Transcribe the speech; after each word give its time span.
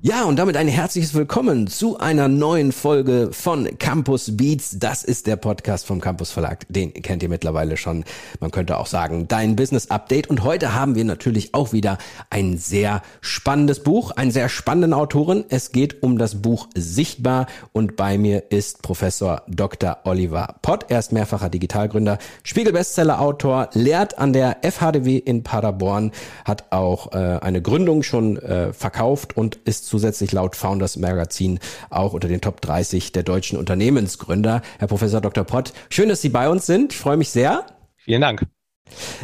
Ja, 0.00 0.22
und 0.26 0.38
damit 0.38 0.56
ein 0.56 0.68
herzliches 0.68 1.12
Willkommen 1.14 1.66
zu 1.66 1.98
einer 1.98 2.28
neuen 2.28 2.70
Folge 2.70 3.30
von 3.32 3.78
Campus 3.80 4.36
Beats. 4.36 4.78
Das 4.78 5.02
ist 5.02 5.26
der 5.26 5.34
Podcast 5.34 5.86
vom 5.86 6.00
Campus 6.00 6.30
Verlag. 6.30 6.66
Den 6.68 6.92
kennt 6.92 7.24
ihr 7.24 7.28
mittlerweile 7.28 7.76
schon. 7.76 8.04
Man 8.38 8.52
könnte 8.52 8.78
auch 8.78 8.86
sagen, 8.86 9.26
dein 9.26 9.56
Business 9.56 9.90
Update. 9.90 10.30
Und 10.30 10.44
heute 10.44 10.72
haben 10.72 10.94
wir 10.94 11.04
natürlich 11.04 11.52
auch 11.52 11.72
wieder 11.72 11.98
ein 12.30 12.58
sehr 12.58 13.02
spannendes 13.20 13.82
Buch, 13.82 14.12
einen 14.12 14.30
sehr 14.30 14.48
spannenden 14.48 14.92
Autoren. 14.92 15.44
Es 15.48 15.72
geht 15.72 16.00
um 16.00 16.16
das 16.16 16.42
Buch 16.42 16.68
Sichtbar 16.76 17.48
und 17.72 17.96
bei 17.96 18.18
mir 18.18 18.52
ist 18.52 18.82
Professor 18.82 19.42
Dr. 19.48 19.98
Oliver 20.04 20.54
Pott. 20.62 20.86
Er 20.90 21.00
ist 21.00 21.10
mehrfacher 21.10 21.48
Digitalgründer, 21.48 22.18
Spiegel-Bestseller-Autor, 22.44 23.70
lehrt 23.72 24.16
an 24.16 24.32
der 24.32 24.58
FHDW 24.62 25.16
in 25.16 25.42
Paderborn, 25.42 26.12
hat 26.44 26.66
auch 26.70 27.10
äh, 27.14 27.40
eine 27.40 27.60
Gründung 27.60 28.04
schon 28.04 28.36
äh, 28.36 28.72
verkauft 28.72 29.36
und 29.36 29.56
ist 29.64 29.87
zusätzlich 29.88 30.32
laut 30.32 30.56
Founders 30.56 30.96
Magazin 30.96 31.58
auch 31.90 32.12
unter 32.12 32.28
den 32.28 32.40
Top 32.40 32.60
30 32.60 33.12
der 33.12 33.22
deutschen 33.22 33.58
Unternehmensgründer. 33.58 34.62
Herr 34.78 34.88
Professor 34.88 35.20
Dr. 35.20 35.44
Pott, 35.44 35.72
schön, 35.90 36.08
dass 36.08 36.22
Sie 36.22 36.28
bei 36.28 36.48
uns 36.48 36.66
sind. 36.66 36.92
Ich 36.92 36.98
freue 36.98 37.16
mich 37.16 37.30
sehr. 37.30 37.66
Vielen 37.96 38.20
Dank. 38.20 38.46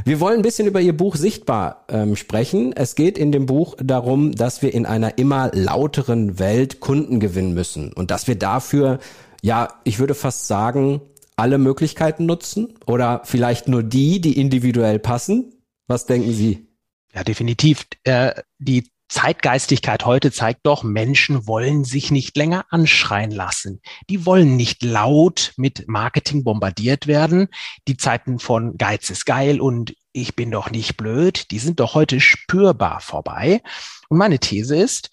Wir 0.04 0.20
wollen 0.20 0.36
ein 0.36 0.42
bisschen 0.42 0.66
über 0.66 0.80
Ihr 0.80 0.96
Buch 0.96 1.16
Sichtbar 1.16 1.84
ähm, 1.88 2.16
sprechen. 2.16 2.72
Es 2.74 2.94
geht 2.94 3.18
in 3.18 3.32
dem 3.32 3.46
Buch 3.46 3.76
darum, 3.82 4.32
dass 4.32 4.62
wir 4.62 4.74
in 4.74 4.86
einer 4.86 5.18
immer 5.18 5.50
lauteren 5.54 6.38
Welt 6.38 6.80
Kunden 6.80 7.20
gewinnen 7.20 7.54
müssen 7.54 7.92
und 7.92 8.10
dass 8.10 8.28
wir 8.28 8.36
dafür, 8.36 8.98
ja, 9.42 9.68
ich 9.84 9.98
würde 9.98 10.14
fast 10.14 10.46
sagen, 10.46 11.00
alle 11.36 11.58
Möglichkeiten 11.58 12.26
nutzen 12.26 12.74
oder 12.86 13.22
vielleicht 13.24 13.68
nur 13.68 13.82
die, 13.82 14.20
die 14.20 14.38
individuell 14.38 14.98
passen. 14.98 15.54
Was 15.86 16.06
denken 16.06 16.32
Sie? 16.32 16.68
Ja, 17.12 17.24
definitiv. 17.24 17.86
Äh, 18.04 18.42
die 18.58 18.88
Zeitgeistigkeit 19.08 20.06
heute 20.06 20.32
zeigt 20.32 20.60
doch, 20.64 20.82
Menschen 20.82 21.46
wollen 21.46 21.84
sich 21.84 22.10
nicht 22.10 22.36
länger 22.36 22.66
anschreien 22.70 23.30
lassen. 23.30 23.80
Die 24.08 24.24
wollen 24.26 24.56
nicht 24.56 24.82
laut 24.82 25.52
mit 25.56 25.86
Marketing 25.86 26.42
bombardiert 26.42 27.06
werden. 27.06 27.48
Die 27.86 27.96
Zeiten 27.96 28.38
von 28.38 28.76
Geiz 28.76 29.10
ist 29.10 29.26
geil 29.26 29.60
und 29.60 29.94
ich 30.12 30.36
bin 30.36 30.50
doch 30.50 30.70
nicht 30.70 30.96
blöd, 30.96 31.50
die 31.50 31.58
sind 31.58 31.80
doch 31.80 31.94
heute 31.94 32.20
spürbar 32.20 33.00
vorbei. 33.00 33.62
Und 34.08 34.18
meine 34.18 34.38
These 34.38 34.76
ist, 34.76 35.10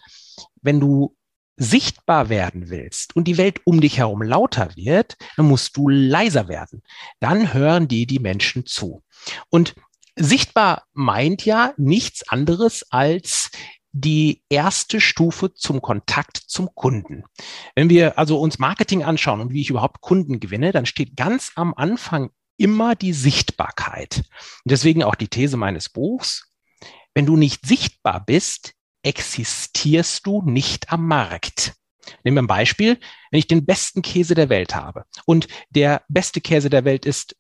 wenn 0.62 0.80
du 0.80 1.16
sichtbar 1.58 2.30
werden 2.30 2.70
willst 2.70 3.16
und 3.16 3.26
die 3.28 3.38
Welt 3.38 3.62
um 3.66 3.82
dich 3.82 3.98
herum 3.98 4.22
lauter 4.22 4.76
wird, 4.76 5.18
dann 5.38 5.48
musst 5.48 5.78
du 5.78 5.90
leiser 5.90 6.48
werden. 6.48 6.82
Dann 7.20 7.54
hören 7.54 7.88
dir 7.88 8.08
die 8.08 8.20
Menschen 8.20 8.66
zu. 8.66 9.04
Und 9.50 9.76
sichtbar 10.16 10.86
meint 10.94 11.46
ja 11.46 11.74
nichts 11.78 12.28
anderes 12.30 12.86
als 12.90 13.52
die 13.94 14.44
erste 14.50 15.02
Stufe 15.02 15.54
zum 15.54 15.82
Kontakt 15.82 16.38
zum 16.38 16.74
Kunden. 16.76 17.24
Wenn 17.76 17.90
wir 17.90 18.18
also 18.18 18.40
uns 18.40 18.60
Marketing 18.60 19.04
anschauen 19.04 19.42
und 19.42 19.52
wie 19.52 19.62
ich 19.62 19.70
überhaupt 19.70 20.02
Kunden 20.02 20.40
gewinne, 20.40 20.72
dann 20.72 20.86
steht 20.86 21.16
ganz 21.16 21.52
am 21.56 21.74
Anfang 21.74 22.32
immer 22.58 22.96
die 22.96 23.14
Sichtbarkeit. 23.14 24.18
Und 24.18 24.72
deswegen 24.72 25.04
auch 25.04 25.16
die 25.16 25.28
These 25.28 25.58
meines 25.58 25.90
Buchs. 25.90 26.48
Wenn 27.14 27.26
du 27.26 27.36
nicht 27.36 27.66
sichtbar 27.66 28.24
bist, 28.26 28.74
existierst 29.04 30.26
du 30.26 30.42
nicht 30.44 30.92
am 30.92 31.08
Markt. 31.08 31.74
Nehmen 32.24 32.38
wir 32.38 32.44
ein 32.44 32.48
Beispiel. 32.48 33.00
Wenn 33.30 33.40
ich 33.40 33.48
den 33.48 33.66
besten 33.66 34.02
Käse 34.02 34.36
der 34.36 34.50
Welt 34.50 34.76
habe 34.76 35.06
und 35.26 35.48
der 35.70 36.04
beste 36.08 36.40
Käse 36.40 36.70
der 36.70 36.86
Welt 36.86 37.06
ist 37.06 37.36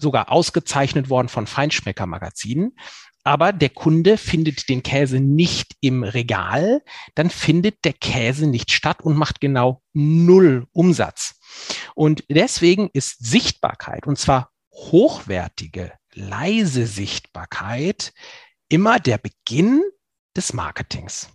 sogar 0.00 0.30
ausgezeichnet 0.30 1.10
worden 1.10 1.28
von 1.28 1.46
Feinschmecker-Magazinen, 1.46 2.76
aber 3.28 3.52
der 3.52 3.68
Kunde 3.68 4.16
findet 4.16 4.70
den 4.70 4.82
Käse 4.82 5.20
nicht 5.20 5.76
im 5.82 6.02
Regal, 6.02 6.82
dann 7.14 7.28
findet 7.28 7.84
der 7.84 7.92
Käse 7.92 8.46
nicht 8.46 8.70
statt 8.70 9.02
und 9.02 9.18
macht 9.18 9.42
genau 9.42 9.82
null 9.92 10.66
Umsatz. 10.72 11.38
Und 11.94 12.24
deswegen 12.30 12.88
ist 12.94 13.18
Sichtbarkeit, 13.22 14.06
und 14.06 14.18
zwar 14.18 14.50
hochwertige, 14.72 15.92
leise 16.14 16.86
Sichtbarkeit, 16.86 18.14
immer 18.70 18.98
der 18.98 19.18
Beginn 19.18 19.82
des 20.34 20.54
Marketings. 20.54 21.28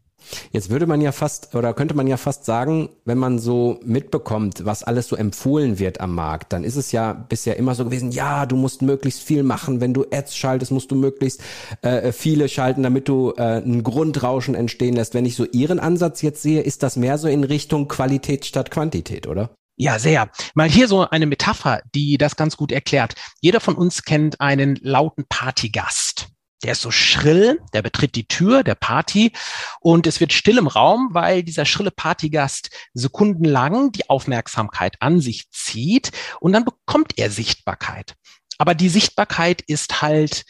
Jetzt 0.52 0.70
würde 0.70 0.88
man 0.88 1.02
ja 1.02 1.12
fast 1.12 1.56
oder 1.56 1.74
könnte 1.74 1.94
man 1.94 2.08
ja 2.08 2.18
fast 2.18 2.46
sagen, 2.46 2.90
wenn 3.06 3.18
man 3.18 3.40
so 3.40 3.80
mitbekommt, 3.84 4.66
was 4.66 4.84
alles 4.84 5.08
so 5.08 5.16
empfohlen 5.16 5.80
wird 5.80 6.02
am 6.02 6.16
Markt, 6.16 6.54
dann 6.54 6.64
ist 6.64 6.76
es 6.76 6.92
ja 6.92 7.14
bisher 7.14 7.58
immer 7.58 7.76
so 7.76 7.86
gewesen, 7.86 8.12
ja, 8.12 8.46
du 8.46 8.56
musst 8.56 8.82
möglichst 8.82 9.22
viel 9.22 9.44
machen, 9.44 9.82
wenn 9.82 9.94
du 9.94 10.06
Ads 10.12 10.36
schaltest, 10.36 10.72
musst 10.72 10.92
du 10.92 10.96
möglichst 10.96 11.42
äh, 11.82 12.12
viele 12.12 12.50
schalten, 12.50 12.84
damit 12.84 13.08
du 13.08 13.34
äh, 13.38 13.58
ein 13.58 13.84
Grundrauschen 13.84 14.56
entstehen 14.56 14.96
lässt. 14.96 15.14
Wenn 15.14 15.26
ich 15.26 15.36
so 15.36 15.46
Ihren 15.46 15.80
Ansatz 15.80 16.22
jetzt 16.22 16.42
sehe, 16.42 16.62
ist 16.62 16.84
das 16.84 16.96
mehr 16.96 17.18
so 17.18 17.28
in 17.28 17.44
Richtung 17.44 17.88
Qualität 17.88 18.46
statt 18.46 18.72
Quantität, 18.72 19.28
oder? 19.28 19.50
Ja, 19.76 19.98
sehr. 19.98 20.30
Mal 20.54 20.70
hier 20.70 20.88
so 20.88 21.10
eine 21.10 21.26
Metapher, 21.26 21.82
die 21.96 22.18
das 22.18 22.36
ganz 22.36 22.58
gut 22.58 22.72
erklärt. 22.72 23.16
Jeder 23.42 23.60
von 23.60 23.76
uns 23.76 24.04
kennt 24.04 24.40
einen 24.40 24.80
lauten 24.82 25.26
Partygast 25.28 26.33
der 26.64 26.74
ist 26.74 26.82
so 26.82 26.92
schrill, 26.92 27.62
der 27.74 27.82
betritt 27.82 28.16
die 28.16 28.28
Tür 28.28 28.64
der 28.64 28.76
Party 28.76 29.32
und 29.80 30.08
es 30.08 30.20
wird 30.20 30.34
still 30.34 30.58
im 30.58 30.68
Raum, 30.68 31.10
weil 31.12 31.44
dieser 31.44 31.66
schrille 31.66 31.92
Partygast 31.92 32.70
sekundenlang 32.94 33.92
die 33.92 34.10
Aufmerksamkeit 34.10 34.96
an 35.02 35.20
sich 35.20 35.50
zieht 35.52 36.12
und 36.40 36.54
dann 36.54 36.66
bekommt 36.66 37.18
er 37.18 37.30
Sichtbarkeit. 37.30 38.16
Aber 38.58 38.76
die 38.76 38.90
Sichtbarkeit 38.90 39.62
ist 39.62 40.02
halt 40.02 40.46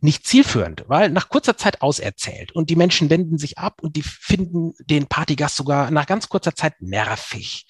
nicht 0.00 0.26
zielführend, 0.26 0.84
weil 0.86 1.10
nach 1.10 1.28
kurzer 1.28 1.56
Zeit 1.56 1.82
auserzählt 1.82 2.52
und 2.52 2.70
die 2.70 2.76
Menschen 2.76 3.10
wenden 3.10 3.36
sich 3.36 3.58
ab 3.58 3.82
und 3.82 3.96
die 3.96 4.02
finden 4.02 4.72
den 4.80 5.06
Partygast 5.06 5.56
sogar 5.56 5.90
nach 5.90 6.06
ganz 6.06 6.28
kurzer 6.28 6.54
Zeit 6.54 6.80
nervig. 6.80 7.66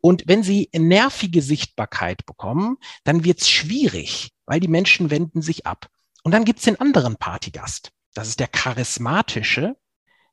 Und 0.00 0.24
wenn 0.26 0.42
sie 0.42 0.68
nervige 0.72 1.42
Sichtbarkeit 1.42 2.24
bekommen, 2.24 2.76
dann 3.04 3.24
wird 3.24 3.40
es 3.40 3.48
schwierig, 3.48 4.30
weil 4.46 4.60
die 4.60 4.68
Menschen 4.68 5.10
wenden 5.10 5.42
sich 5.42 5.66
ab. 5.66 5.88
Und 6.22 6.32
dann 6.32 6.44
gibt's 6.44 6.64
den 6.64 6.80
anderen 6.80 7.16
Partygast. 7.16 7.90
Das 8.14 8.28
ist 8.28 8.40
der 8.40 8.48
charismatische, 8.48 9.76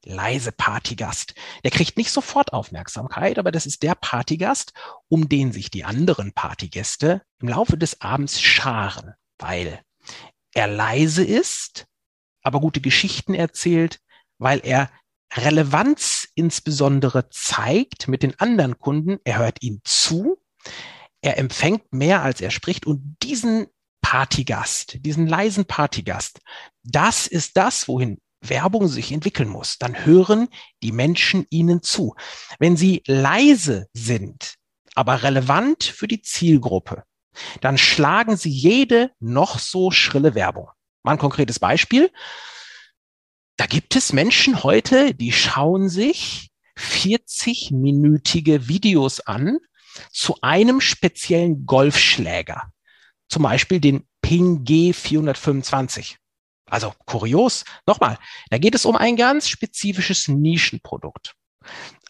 leise 0.04 0.52
Partygast. 0.52 1.34
Der 1.64 1.72
kriegt 1.72 1.98
nicht 1.98 2.12
sofort 2.12 2.54
Aufmerksamkeit, 2.54 3.38
aber 3.38 3.52
das 3.52 3.66
ist 3.66 3.84
der 3.84 3.96
Partygast, 3.96 4.74
um 5.08 5.30
den 5.30 5.52
sich 5.52 5.72
die 5.72 5.84
anderen 5.84 6.34
Partygäste 6.34 7.22
im 7.40 7.50
Laufe 7.50 7.78
des 7.78 8.02
Abends 8.02 8.42
scharen, 8.42 9.14
weil 9.38 9.82
er 10.54 10.68
leise 10.68 11.24
ist, 11.24 11.86
aber 12.44 12.60
gute 12.60 12.82
Geschichten 12.82 13.34
erzählt, 13.34 14.00
weil 14.38 14.62
er 14.64 14.90
Relevanz 15.34 16.28
insbesondere 16.34 17.30
zeigt 17.30 18.08
mit 18.08 18.24
den 18.24 18.40
anderen 18.40 18.80
Kunden. 18.80 19.20
Er 19.24 19.38
hört 19.38 19.62
ihnen 19.62 19.82
zu. 19.84 20.42
Er 21.22 21.38
empfängt 21.38 21.94
mehr, 21.94 22.24
als 22.24 22.42
er 22.42 22.50
spricht. 22.50 22.88
Und 22.88 23.18
diesen 23.22 23.68
Partygast, 24.02 24.98
diesen 25.06 25.28
leisen 25.28 25.66
Partygast, 25.66 26.40
das 26.84 27.28
ist 27.28 27.58
das, 27.58 27.88
wohin 27.88 28.20
Werbung 28.42 28.88
sich 28.88 29.12
entwickeln 29.12 29.50
muss. 29.50 29.78
Dann 29.78 30.06
hören 30.06 30.48
die 30.82 30.92
Menschen 30.92 31.46
ihnen 31.50 31.82
zu. 31.82 32.16
Wenn 32.58 32.78
sie 32.78 33.04
leise 33.06 33.88
sind, 33.94 34.56
aber 34.96 35.24
relevant 35.24 35.84
für 35.84 36.08
die 36.08 36.22
Zielgruppe, 36.22 37.04
dann 37.62 37.78
schlagen 37.78 38.38
sie 38.38 38.50
jede 38.50 39.12
noch 39.20 39.60
so 39.60 39.92
schrille 39.92 40.36
Werbung. 40.36 40.70
Mal 41.04 41.14
ein 41.14 41.20
konkretes 41.20 41.60
Beispiel. 41.60 42.12
Da 43.58 43.66
gibt 43.66 43.96
es 43.96 44.14
Menschen 44.14 44.64
heute, 44.64 45.14
die 45.14 45.32
schauen 45.32 45.90
sich 45.90 46.50
40-minütige 46.78 48.68
Videos 48.68 49.20
an 49.20 49.60
zu 50.12 50.38
einem 50.42 50.80
speziellen 50.80 51.66
Golfschläger 51.66 52.72
zum 53.30 53.44
Beispiel 53.44 53.80
den 53.80 54.06
Ping 54.22 54.64
G425. 54.64 56.16
Also 56.70 56.94
kurios. 57.06 57.64
Nochmal, 57.88 58.18
da 58.50 58.58
geht 58.58 58.76
es 58.76 58.86
um 58.86 58.96
ein 58.96 59.16
ganz 59.16 59.48
spezifisches 59.48 60.28
Nischenprodukt. 60.28 61.36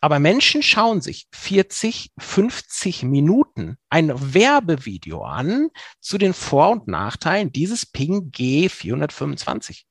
Aber 0.02 0.20
Menschen 0.20 0.64
schauen 0.64 1.02
sich 1.02 1.28
40, 1.34 2.12
50 2.18 3.04
Minuten 3.04 3.78
ein 3.90 4.34
Werbevideo 4.34 5.24
an 5.24 5.70
zu 6.00 6.18
den 6.18 6.34
Vor- 6.34 6.72
und 6.72 6.88
Nachteilen 6.88 7.52
dieses 7.52 7.86
Ping 7.86 8.32
G425. 8.32 9.84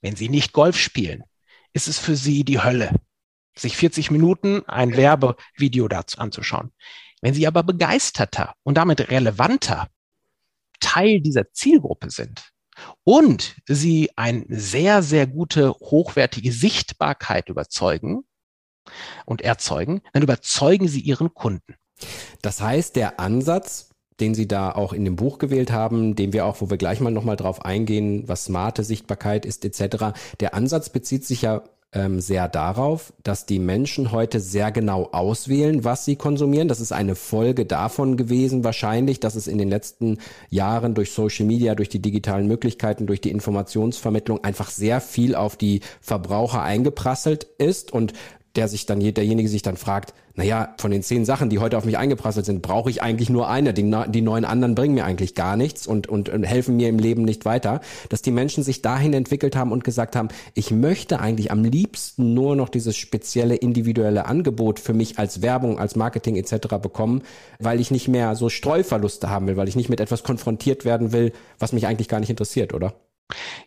Wenn 0.00 0.14
sie 0.14 0.28
nicht 0.28 0.52
Golf 0.52 0.78
spielen, 0.78 1.24
ist 1.72 1.88
es 1.88 1.98
für 1.98 2.14
sie 2.14 2.44
die 2.44 2.62
Hölle, 2.62 2.94
sich 3.56 3.76
40 3.76 4.10
Minuten 4.12 4.64
ein 4.66 4.96
Werbevideo 4.96 5.88
dazu 5.88 6.18
anzuschauen. 6.18 6.72
Wenn 7.20 7.34
sie 7.34 7.48
aber 7.48 7.64
begeisterter 7.64 8.54
und 8.62 8.76
damit 8.76 9.10
relevanter 9.10 9.88
Teil 10.80 11.20
dieser 11.20 11.52
Zielgruppe 11.52 12.10
sind 12.10 12.50
und 13.04 13.56
sie 13.66 14.10
eine 14.16 14.44
sehr, 14.48 15.02
sehr 15.02 15.26
gute, 15.26 15.70
hochwertige 15.70 16.52
Sichtbarkeit 16.52 17.48
überzeugen, 17.48 18.24
und 19.24 19.42
erzeugen, 19.42 20.00
dann 20.12 20.22
überzeugen 20.22 20.88
Sie 20.88 21.00
Ihren 21.00 21.34
Kunden. 21.34 21.74
Das 22.42 22.60
heißt, 22.60 22.96
der 22.96 23.20
Ansatz, 23.20 23.90
den 24.20 24.34
Sie 24.34 24.48
da 24.48 24.72
auch 24.72 24.92
in 24.92 25.04
dem 25.04 25.16
Buch 25.16 25.38
gewählt 25.38 25.70
haben, 25.70 26.16
den 26.16 26.32
wir 26.32 26.44
auch, 26.44 26.60
wo 26.60 26.70
wir 26.70 26.76
gleich 26.76 27.00
mal 27.00 27.10
nochmal 27.10 27.36
drauf 27.36 27.64
eingehen, 27.64 28.26
was 28.26 28.44
smarte 28.44 28.84
Sichtbarkeit 28.84 29.46
ist 29.46 29.64
etc., 29.64 30.18
der 30.40 30.54
Ansatz 30.54 30.90
bezieht 30.90 31.24
sich 31.24 31.42
ja 31.42 31.62
ähm, 31.92 32.20
sehr 32.20 32.48
darauf, 32.48 33.14
dass 33.22 33.46
die 33.46 33.58
Menschen 33.58 34.12
heute 34.12 34.40
sehr 34.40 34.70
genau 34.72 35.08
auswählen, 35.12 35.84
was 35.84 36.04
sie 36.04 36.16
konsumieren. 36.16 36.68
Das 36.68 36.80
ist 36.80 36.92
eine 36.92 37.14
Folge 37.14 37.64
davon 37.64 38.18
gewesen, 38.18 38.62
wahrscheinlich, 38.62 39.20
dass 39.20 39.34
es 39.34 39.46
in 39.46 39.56
den 39.56 39.70
letzten 39.70 40.18
Jahren 40.50 40.94
durch 40.94 41.12
Social 41.12 41.46
Media, 41.46 41.74
durch 41.74 41.88
die 41.88 42.02
digitalen 42.02 42.46
Möglichkeiten, 42.46 43.06
durch 43.06 43.22
die 43.22 43.30
Informationsvermittlung 43.30 44.44
einfach 44.44 44.70
sehr 44.70 45.00
viel 45.00 45.34
auf 45.34 45.56
die 45.56 45.80
Verbraucher 46.02 46.62
eingeprasselt 46.62 47.44
ist 47.56 47.90
und 47.90 48.12
der 48.56 48.68
sich 48.68 48.86
dann, 48.86 49.00
derjenige 49.00 49.48
sich 49.48 49.62
dann 49.62 49.76
fragt, 49.76 50.14
naja, 50.34 50.74
von 50.78 50.90
den 50.90 51.02
zehn 51.02 51.24
Sachen, 51.24 51.50
die 51.50 51.58
heute 51.58 51.76
auf 51.76 51.84
mich 51.84 51.98
eingeprasselt 51.98 52.46
sind, 52.46 52.62
brauche 52.62 52.90
ich 52.90 53.02
eigentlich 53.02 53.28
nur 53.28 53.48
eine. 53.48 53.74
Die, 53.74 53.92
die 54.08 54.20
neun 54.20 54.44
anderen 54.44 54.74
bringen 54.74 54.94
mir 54.94 55.04
eigentlich 55.04 55.34
gar 55.34 55.56
nichts 55.56 55.86
und, 55.86 56.06
und, 56.06 56.28
und 56.28 56.44
helfen 56.44 56.76
mir 56.76 56.88
im 56.88 56.98
Leben 56.98 57.24
nicht 57.24 57.44
weiter. 57.44 57.80
Dass 58.08 58.22
die 58.22 58.30
Menschen 58.30 58.62
sich 58.62 58.80
dahin 58.80 59.12
entwickelt 59.14 59.56
haben 59.56 59.72
und 59.72 59.84
gesagt 59.84 60.14
haben, 60.14 60.28
ich 60.54 60.70
möchte 60.70 61.20
eigentlich 61.20 61.50
am 61.50 61.64
liebsten 61.64 62.34
nur 62.34 62.54
noch 62.56 62.68
dieses 62.68 62.96
spezielle 62.96 63.56
individuelle 63.56 64.26
Angebot 64.26 64.78
für 64.78 64.94
mich 64.94 65.18
als 65.18 65.42
Werbung, 65.42 65.78
als 65.78 65.96
Marketing 65.96 66.36
etc. 66.36 66.76
bekommen, 66.80 67.22
weil 67.58 67.80
ich 67.80 67.90
nicht 67.90 68.08
mehr 68.08 68.36
so 68.36 68.48
Streuverluste 68.48 69.28
haben 69.28 69.48
will, 69.48 69.56
weil 69.56 69.68
ich 69.68 69.76
nicht 69.76 69.88
mit 69.88 70.00
etwas 70.00 70.22
konfrontiert 70.22 70.84
werden 70.84 71.12
will, 71.12 71.32
was 71.58 71.72
mich 71.72 71.86
eigentlich 71.86 72.08
gar 72.08 72.20
nicht 72.20 72.30
interessiert, 72.30 72.74
oder? 72.74 72.94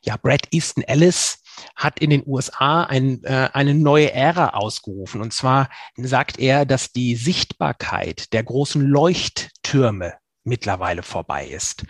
Ja, 0.01 0.17
Brad 0.17 0.47
Easton 0.51 0.83
Ellis 0.83 1.40
hat 1.75 1.99
in 1.99 2.09
den 2.09 2.23
USA 2.25 2.83
ein, 2.83 3.23
äh, 3.23 3.49
eine 3.53 3.73
neue 3.73 4.11
Ära 4.11 4.49
ausgerufen. 4.49 5.21
Und 5.21 5.33
zwar 5.33 5.69
sagt 5.97 6.39
er, 6.39 6.65
dass 6.65 6.91
die 6.91 7.15
Sichtbarkeit 7.15 8.33
der 8.33 8.43
großen 8.43 8.81
Leuchttürme 8.81 10.13
mittlerweile 10.43 11.03
vorbei 11.03 11.45
ist, 11.45 11.85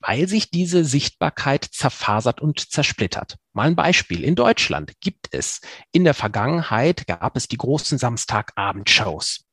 weil 0.00 0.28
sich 0.28 0.50
diese 0.50 0.84
Sichtbarkeit 0.84 1.64
zerfasert 1.64 2.40
und 2.40 2.70
zersplittert. 2.70 3.36
Mal 3.52 3.68
ein 3.68 3.76
Beispiel. 3.76 4.22
In 4.22 4.36
Deutschland 4.36 4.92
gibt 5.00 5.28
es 5.32 5.60
in 5.92 6.04
der 6.04 6.14
Vergangenheit 6.14 7.06
gab 7.06 7.36
es 7.36 7.48
die 7.48 7.56
großen 7.56 7.98
Samstagabendshows. 7.98 9.44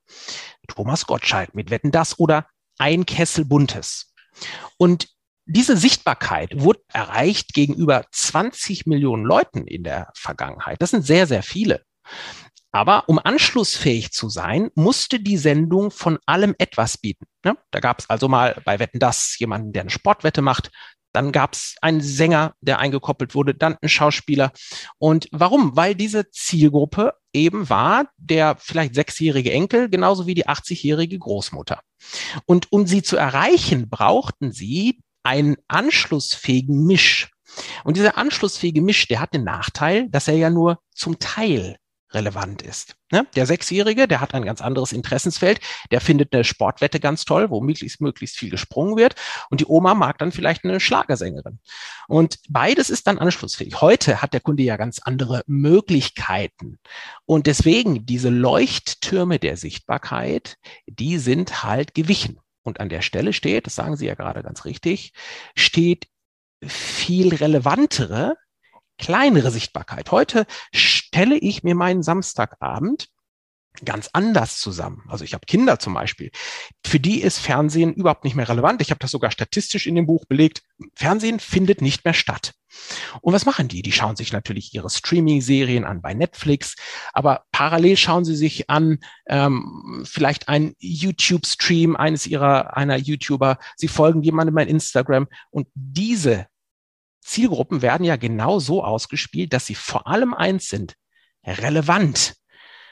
Thomas 0.67 1.07
Gottschalk 1.07 1.55
mit 1.55 1.69
Wetten 1.69 1.91
das 1.91 2.19
oder 2.19 2.47
ein 2.77 3.05
Kessel 3.05 3.45
Buntes. 3.45 4.13
Und 4.77 5.07
diese 5.45 5.77
Sichtbarkeit 5.77 6.51
wurde 6.55 6.81
erreicht 6.91 7.53
gegenüber 7.53 8.05
20 8.11 8.85
Millionen 8.85 9.25
Leuten 9.25 9.67
in 9.67 9.83
der 9.83 10.11
Vergangenheit. 10.15 10.81
Das 10.81 10.91
sind 10.91 11.05
sehr, 11.05 11.27
sehr 11.27 11.43
viele. 11.43 11.83
Aber 12.71 13.07
um 13.07 13.19
anschlussfähig 13.19 14.11
zu 14.11 14.27
sein, 14.27 14.69
musste 14.75 15.19
die 15.19 15.37
Sendung 15.37 15.91
von 15.91 16.19
allem 16.25 16.55
etwas 16.57 16.97
bieten. 16.97 17.25
Ja, 17.45 17.55
da 17.71 17.79
gab 17.79 17.99
es 17.99 18.09
also 18.09 18.27
mal 18.27 18.61
bei 18.65 18.79
Wetten 18.79 18.99
das 18.99 19.39
jemanden, 19.39 19.71
der 19.71 19.83
eine 19.83 19.91
Sportwette 19.91 20.41
macht. 20.41 20.71
Dann 21.13 21.31
gab 21.31 21.53
es 21.53 21.75
einen 21.81 22.01
Sänger, 22.01 22.53
der 22.59 22.79
eingekoppelt 22.79 23.33
wurde, 23.33 23.55
dann 23.55 23.77
einen 23.81 23.87
Schauspieler. 23.87 24.51
Und 24.97 25.29
warum? 25.31 25.77
Weil 25.77 25.95
diese 25.95 26.29
Zielgruppe 26.31 27.13
eben 27.31 27.69
war 27.69 28.09
der 28.17 28.57
vielleicht 28.59 28.95
sechsjährige 28.95 29.53
Enkel, 29.53 29.89
genauso 29.89 30.27
wie 30.27 30.33
die 30.33 30.47
80-jährige 30.47 31.17
Großmutter. 31.17 31.79
Und 32.45 32.69
um 32.73 32.85
sie 32.85 33.01
zu 33.01 33.15
erreichen, 33.15 33.89
brauchten 33.89 34.51
sie 34.51 34.99
einen 35.25 35.57
anschlussfähigen 35.67 36.85
Misch. 36.85 37.31
Und 37.83 37.97
dieser 37.97 38.17
anschlussfähige 38.17 38.81
Misch, 38.81 39.07
der 39.07 39.19
hat 39.19 39.33
den 39.33 39.43
Nachteil, 39.43 40.09
dass 40.09 40.27
er 40.27 40.35
ja 40.35 40.49
nur 40.49 40.79
zum 40.93 41.19
Teil 41.19 41.77
relevant 42.15 42.61
ist. 42.61 42.95
Ne? 43.11 43.27
Der 43.35 43.45
Sechsjährige, 43.45 44.07
der 44.07 44.21
hat 44.21 44.33
ein 44.33 44.45
ganz 44.45 44.61
anderes 44.61 44.93
Interessensfeld, 44.93 45.59
der 45.91 46.01
findet 46.01 46.33
eine 46.33 46.43
Sportwette 46.43 46.99
ganz 46.99 47.25
toll, 47.25 47.49
wo 47.49 47.61
möglichst, 47.61 48.01
möglichst 48.01 48.37
viel 48.37 48.49
gesprungen 48.49 48.95
wird. 48.95 49.15
Und 49.49 49.61
die 49.61 49.65
Oma 49.65 49.93
mag 49.93 50.17
dann 50.17 50.31
vielleicht 50.31 50.63
eine 50.63 50.79
Schlagersängerin. 50.79 51.59
Und 52.07 52.39
beides 52.49 52.89
ist 52.89 53.07
dann 53.07 53.19
anschlussfähig. 53.19 53.81
Heute 53.81 54.21
hat 54.21 54.33
der 54.33 54.39
Kunde 54.39 54.63
ja 54.63 54.77
ganz 54.77 54.99
andere 54.99 55.43
Möglichkeiten. 55.45 56.79
Und 57.25 57.47
deswegen 57.47 58.05
diese 58.05 58.29
Leuchttürme 58.29 59.37
der 59.37 59.57
Sichtbarkeit, 59.57 60.57
die 60.87 61.17
sind 61.17 61.63
halt 61.63 61.93
gewichen. 61.93 62.39
Und 62.65 62.79
an 62.79 62.89
der 62.89 63.01
Stelle 63.01 63.31
steht, 63.31 63.67
das 63.67 63.75
sagen 63.75 63.95
Sie 63.95 64.07
ja 64.07 64.15
gerade 64.15 64.41
ganz 64.41 64.65
richtig, 64.65 65.13
steht 65.55 66.07
viel 66.65 67.35
relevantere, 67.35 68.37
kleinere 68.97 69.51
Sichtbarkeit. 69.51 70.09
Heute 70.11 70.47
stelle 70.73 71.37
ich 71.37 71.63
mir 71.63 71.75
meinen 71.75 72.01
Samstagabend 72.01 73.09
ganz 73.83 74.09
anders 74.13 74.59
zusammen. 74.59 75.03
Also 75.09 75.23
ich 75.23 75.33
habe 75.33 75.45
Kinder 75.45 75.79
zum 75.79 75.93
Beispiel. 75.93 76.31
Für 76.85 76.99
die 76.99 77.21
ist 77.21 77.39
Fernsehen 77.39 77.93
überhaupt 77.93 78.23
nicht 78.23 78.35
mehr 78.35 78.47
relevant. 78.47 78.81
Ich 78.81 78.91
habe 78.91 78.99
das 78.99 79.11
sogar 79.11 79.31
statistisch 79.31 79.87
in 79.87 79.95
dem 79.95 80.05
Buch 80.05 80.25
belegt. 80.25 80.61
Fernsehen 80.95 81.39
findet 81.39 81.81
nicht 81.81 82.05
mehr 82.05 82.13
statt. 82.13 82.53
Und 83.21 83.33
was 83.33 83.45
machen 83.45 83.67
die? 83.67 83.81
Die 83.81 83.91
schauen 83.91 84.15
sich 84.15 84.33
natürlich 84.33 84.73
ihre 84.73 84.89
Streaming-Serien 84.89 85.85
an 85.85 86.01
bei 86.01 86.13
Netflix, 86.13 86.75
aber 87.13 87.45
parallel 87.51 87.97
schauen 87.97 88.25
sie 88.25 88.35
sich 88.35 88.69
an 88.69 88.99
ähm, 89.27 90.03
vielleicht 90.05 90.49
einen 90.49 90.75
YouTube-Stream 90.79 91.95
eines 91.95 92.27
ihrer 92.27 92.75
einer 92.75 92.97
YouTuber. 92.97 93.57
Sie 93.77 93.87
folgen 93.87 94.23
jemandem 94.23 94.55
bei 94.55 94.65
Instagram 94.65 95.27
und 95.51 95.67
diese 95.73 96.47
Zielgruppen 97.21 97.81
werden 97.81 98.05
ja 98.05 98.17
genau 98.17 98.59
so 98.59 98.83
ausgespielt, 98.83 99.51
dass 99.53 99.65
sie 99.65 99.75
vor 99.75 100.07
allem 100.07 100.33
eins 100.33 100.69
sind, 100.69 100.95
relevant. 101.43 102.35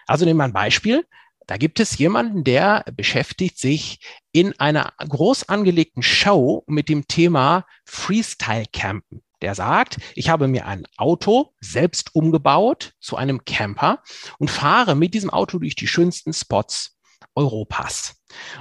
Also 0.07 0.25
nehmen 0.25 0.39
wir 0.39 0.45
ein 0.45 0.53
Beispiel. 0.53 1.05
Da 1.47 1.57
gibt 1.57 1.79
es 1.79 1.97
jemanden, 1.97 2.43
der 2.43 2.85
beschäftigt 2.95 3.57
sich 3.57 3.99
in 4.31 4.57
einer 4.59 4.93
groß 4.97 5.49
angelegten 5.49 6.01
Show 6.01 6.63
mit 6.67 6.87
dem 6.89 7.07
Thema 7.07 7.65
Freestyle 7.85 8.65
Campen. 8.71 9.21
Der 9.41 9.55
sagt, 9.55 9.97
ich 10.15 10.29
habe 10.29 10.47
mir 10.47 10.65
ein 10.65 10.87
Auto 10.95 11.53
selbst 11.59 12.15
umgebaut 12.15 12.93
zu 13.01 13.17
einem 13.17 13.43
Camper 13.43 14.01
und 14.39 14.49
fahre 14.49 14.95
mit 14.95 15.13
diesem 15.13 15.29
Auto 15.29 15.59
durch 15.59 15.75
die 15.75 15.87
schönsten 15.87 16.31
Spots 16.31 16.97
Europas. 17.35 18.15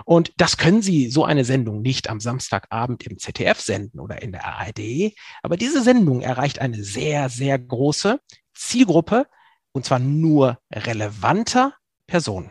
Und 0.05 0.33
das 0.37 0.57
können 0.57 0.83
Sie 0.83 1.09
so 1.09 1.25
eine 1.25 1.45
Sendung 1.45 1.83
nicht 1.83 2.11
am 2.11 2.21
Samstagabend 2.21 3.05
im 3.07 3.19
ZDF 3.19 3.61
senden 3.61 4.01
oder 4.01 4.23
in 4.23 4.33
der 4.33 4.45
ARD. 4.45 5.13
Aber 5.43 5.57
diese 5.57 5.83
Sendung 5.83 6.21
erreicht 6.21 6.59
eine 6.59 6.83
sehr, 6.83 7.29
sehr 7.29 7.59
große 7.59 8.21
Zielgruppe 8.55 9.27
und 9.73 9.85
zwar 9.85 9.99
nur 9.99 10.59
relevanter 10.73 11.75
Personen. 12.07 12.51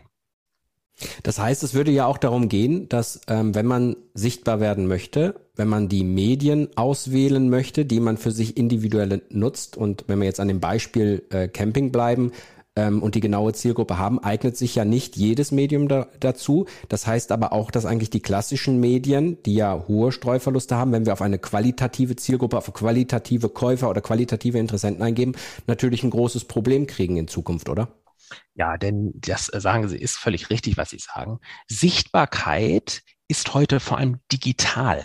Das 1.24 1.40
heißt, 1.40 1.64
es 1.64 1.74
würde 1.74 1.92
ja 1.92 2.06
auch 2.06 2.18
darum 2.18 2.48
gehen, 2.48 2.88
dass 2.90 3.22
ähm, 3.28 3.56
wenn 3.56 3.66
man 3.66 3.96
sichtbar 4.14 4.60
werden 4.60 4.88
möchte, 4.88 5.36
wenn 5.56 5.68
man 5.68 5.90
die 5.90 6.04
Medien 6.04 6.70
auswählen 6.76 7.50
möchte, 7.50 7.86
die 7.86 8.00
man 8.00 8.18
für 8.18 8.32
sich 8.32 8.58
individuell 8.58 9.22
nutzt 9.30 9.78
und 9.78 10.06
wenn 10.08 10.20
wir 10.20 10.26
jetzt 10.26 10.40
an 10.40 10.48
dem 10.48 10.60
Beispiel 10.60 11.26
äh, 11.32 11.48
Camping 11.48 11.92
bleiben 11.92 12.32
ähm, 12.76 13.04
und 13.04 13.16
die 13.16 13.20
genaue 13.20 13.54
Zielgruppe 13.54 13.98
haben, 13.98 14.20
eignet 14.20 14.58
sich 14.58 14.76
ja 14.76 14.86
nicht 14.86 15.18
jedes 15.18 15.52
Medium 15.52 15.88
da, 15.88 16.08
dazu. 16.20 16.66
Das 16.90 17.08
heißt 17.08 17.32
aber 17.32 17.54
auch, 17.54 17.72
dass 17.72 17.86
eigentlich 17.86 18.10
die 18.10 18.22
klassischen 18.22 18.80
Medien, 18.80 19.42
die 19.44 19.56
ja 19.56 19.86
hohe 19.88 20.12
Streuverluste 20.12 20.76
haben, 20.76 20.92
wenn 20.92 21.06
wir 21.06 21.14
auf 21.14 21.22
eine 21.22 21.40
qualitative 21.40 22.16
Zielgruppe, 22.16 22.58
auf 22.58 22.72
qualitative 22.74 23.50
Käufer 23.50 23.90
oder 23.90 24.02
qualitative 24.02 24.60
Interessenten 24.60 25.04
eingeben, 25.04 25.34
natürlich 25.68 26.04
ein 26.04 26.10
großes 26.10 26.46
Problem 26.46 26.88
kriegen 26.88 27.18
in 27.18 27.28
Zukunft, 27.28 27.70
oder? 27.70 27.90
Ja, 28.56 28.78
denn 28.78 29.12
das 29.16 29.50
äh, 29.50 29.60
sagen 29.60 29.90
Sie, 29.90 29.98
ist 29.98 30.18
völlig 30.18 30.50
richtig, 30.50 30.78
was 30.78 30.92
Sie 30.92 31.00
sagen. 31.00 31.40
Sichtbarkeit 31.68 33.04
ist 33.28 33.54
heute 33.54 33.80
vor 33.80 33.98
allem 33.98 34.20
digital. 34.32 35.04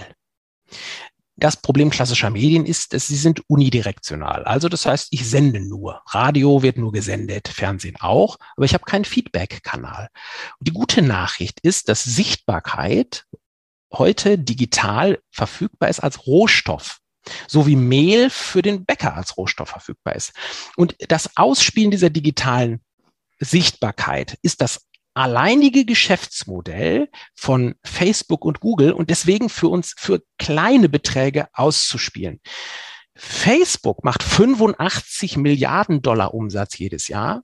Das 1.37 1.57
Problem 1.57 1.90
klassischer 1.90 2.31
Medien 2.31 2.64
ist, 2.64 2.95
dass 2.95 3.07
sie 3.09 3.16
sind 3.16 3.43
unidirektional. 3.49 4.45
Also 4.45 4.69
das 4.69 4.87
heißt, 4.87 5.09
ich 5.11 5.28
sende 5.28 5.61
nur. 5.61 6.02
Radio 6.07 6.62
wird 6.62 6.78
nur 6.78 6.93
gesendet, 6.93 7.49
Fernsehen 7.49 7.97
auch, 8.00 8.38
aber 8.57 8.64
ich 8.64 8.73
habe 8.73 8.85
keinen 8.85 9.05
Feedback-Kanal. 9.05 10.09
Die 10.61 10.73
gute 10.73 11.02
Nachricht 11.02 11.61
ist, 11.61 11.88
dass 11.90 12.05
Sichtbarkeit 12.05 13.26
heute 13.93 14.38
digital 14.38 15.19
verfügbar 15.31 15.90
ist 15.90 16.00
als 16.00 16.26
Rohstoff 16.26 17.00
so 17.49 17.66
wie 17.66 17.76
Mehl 17.76 18.31
für 18.31 18.62
den 18.62 18.85
Bäcker 18.85 19.16
als 19.16 19.37
Rohstoff 19.37 19.71
verfügbar 19.71 20.14
ist. 20.14 20.33
Und 20.76 20.95
das 21.09 21.37
Ausspielen 21.37 21.90
dieser 21.90 22.11
digitalen 22.11 22.81
Sichtbarkeit 23.38 24.38
ist 24.43 24.61
das 24.61 24.87
alleinige 25.16 25.85
Geschäftsmodell 25.87 27.08
von 27.35 27.75
Facebook 27.82 28.44
und 28.44 28.61
Google 28.61 28.92
und 28.92 29.08
deswegen 29.08 29.49
für 29.49 29.68
uns 29.68 29.94
für 29.96 30.23
kleine 30.38 30.88
Beträge 30.88 31.49
auszuspielen. 31.54 32.40
Facebook 33.14 34.04
macht 34.04 34.23
85 34.23 35.38
Milliarden 35.38 36.02
Dollar 36.02 36.35
Umsatz 36.35 36.76
jedes 36.76 37.08
Jahr. 37.08 37.42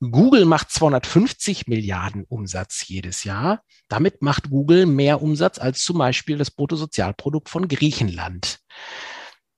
Google 0.00 0.44
macht 0.44 0.70
250 0.70 1.66
Milliarden 1.66 2.24
Umsatz 2.24 2.86
jedes 2.86 3.24
Jahr. 3.24 3.62
Damit 3.88 4.20
macht 4.20 4.50
Google 4.50 4.84
mehr 4.84 5.22
Umsatz 5.22 5.58
als 5.58 5.82
zum 5.82 5.96
Beispiel 5.98 6.36
das 6.36 6.50
Bruttosozialprodukt 6.50 7.48
von 7.48 7.68
Griechenland. 7.68 8.60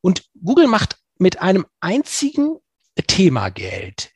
Und 0.01 0.25
Google 0.41 0.69
macht 0.69 0.99
mit 1.19 1.43
einem 1.43 1.67
einzigen 1.81 2.59
Thema 3.09 3.49
Geld, 3.49 4.12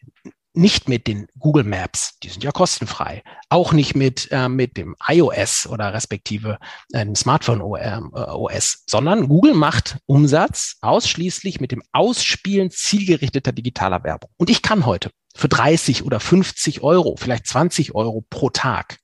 nicht 0.57 0.89
mit 0.89 1.07
den 1.07 1.29
Google 1.39 1.65
Maps, 1.65 2.19
die 2.23 2.29
sind 2.29 2.43
ja 2.43 2.51
kostenfrei, 2.51 3.23
auch 3.51 3.73
nicht 3.73 3.95
mit, 3.95 4.29
äh, 4.31 4.49
mit 4.49 4.77
dem 4.77 4.97
iOS 5.07 5.67
oder 5.67 5.93
respektive 5.93 6.59
einem 6.93 7.15
Smartphone 7.15 7.61
OS, 7.61 8.75
äh, 8.75 8.79
sondern 8.87 9.29
Google 9.29 9.55
macht 9.55 9.99
Umsatz 10.07 10.77
ausschließlich 10.81 11.61
mit 11.61 11.73
dem 11.73 11.83
Ausspielen 11.93 12.71
zielgerichteter 12.71 13.53
digitaler 13.53 14.03
Werbung. 14.05 14.31
Und 14.37 14.51
ich 14.51 14.63
kann 14.63 14.87
heute 14.87 15.11
für 15.35 15.49
30 15.49 16.05
oder 16.05 16.21
50 16.21 16.83
Euro, 16.83 17.17
vielleicht 17.17 17.47
20 17.47 17.95
Euro 17.95 18.25
pro 18.29 18.51
Tag, 18.51 18.99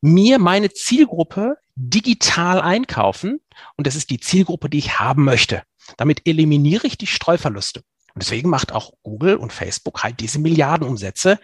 mir 0.00 0.38
meine 0.38 0.70
Zielgruppe 0.70 1.56
digital 1.74 2.60
einkaufen 2.60 3.40
und 3.76 3.86
das 3.86 3.96
ist 3.96 4.10
die 4.10 4.20
Zielgruppe, 4.20 4.70
die 4.70 4.78
ich 4.78 4.98
haben 4.98 5.24
möchte. 5.24 5.62
Damit 5.96 6.26
eliminiere 6.26 6.86
ich 6.86 6.96
die 6.96 7.06
Streuverluste. 7.06 7.82
Deswegen 8.20 8.50
macht 8.50 8.72
auch 8.72 8.92
Google 9.02 9.36
und 9.36 9.52
Facebook 9.52 10.02
halt 10.02 10.20
diese 10.20 10.38
Milliardenumsätze. 10.38 11.38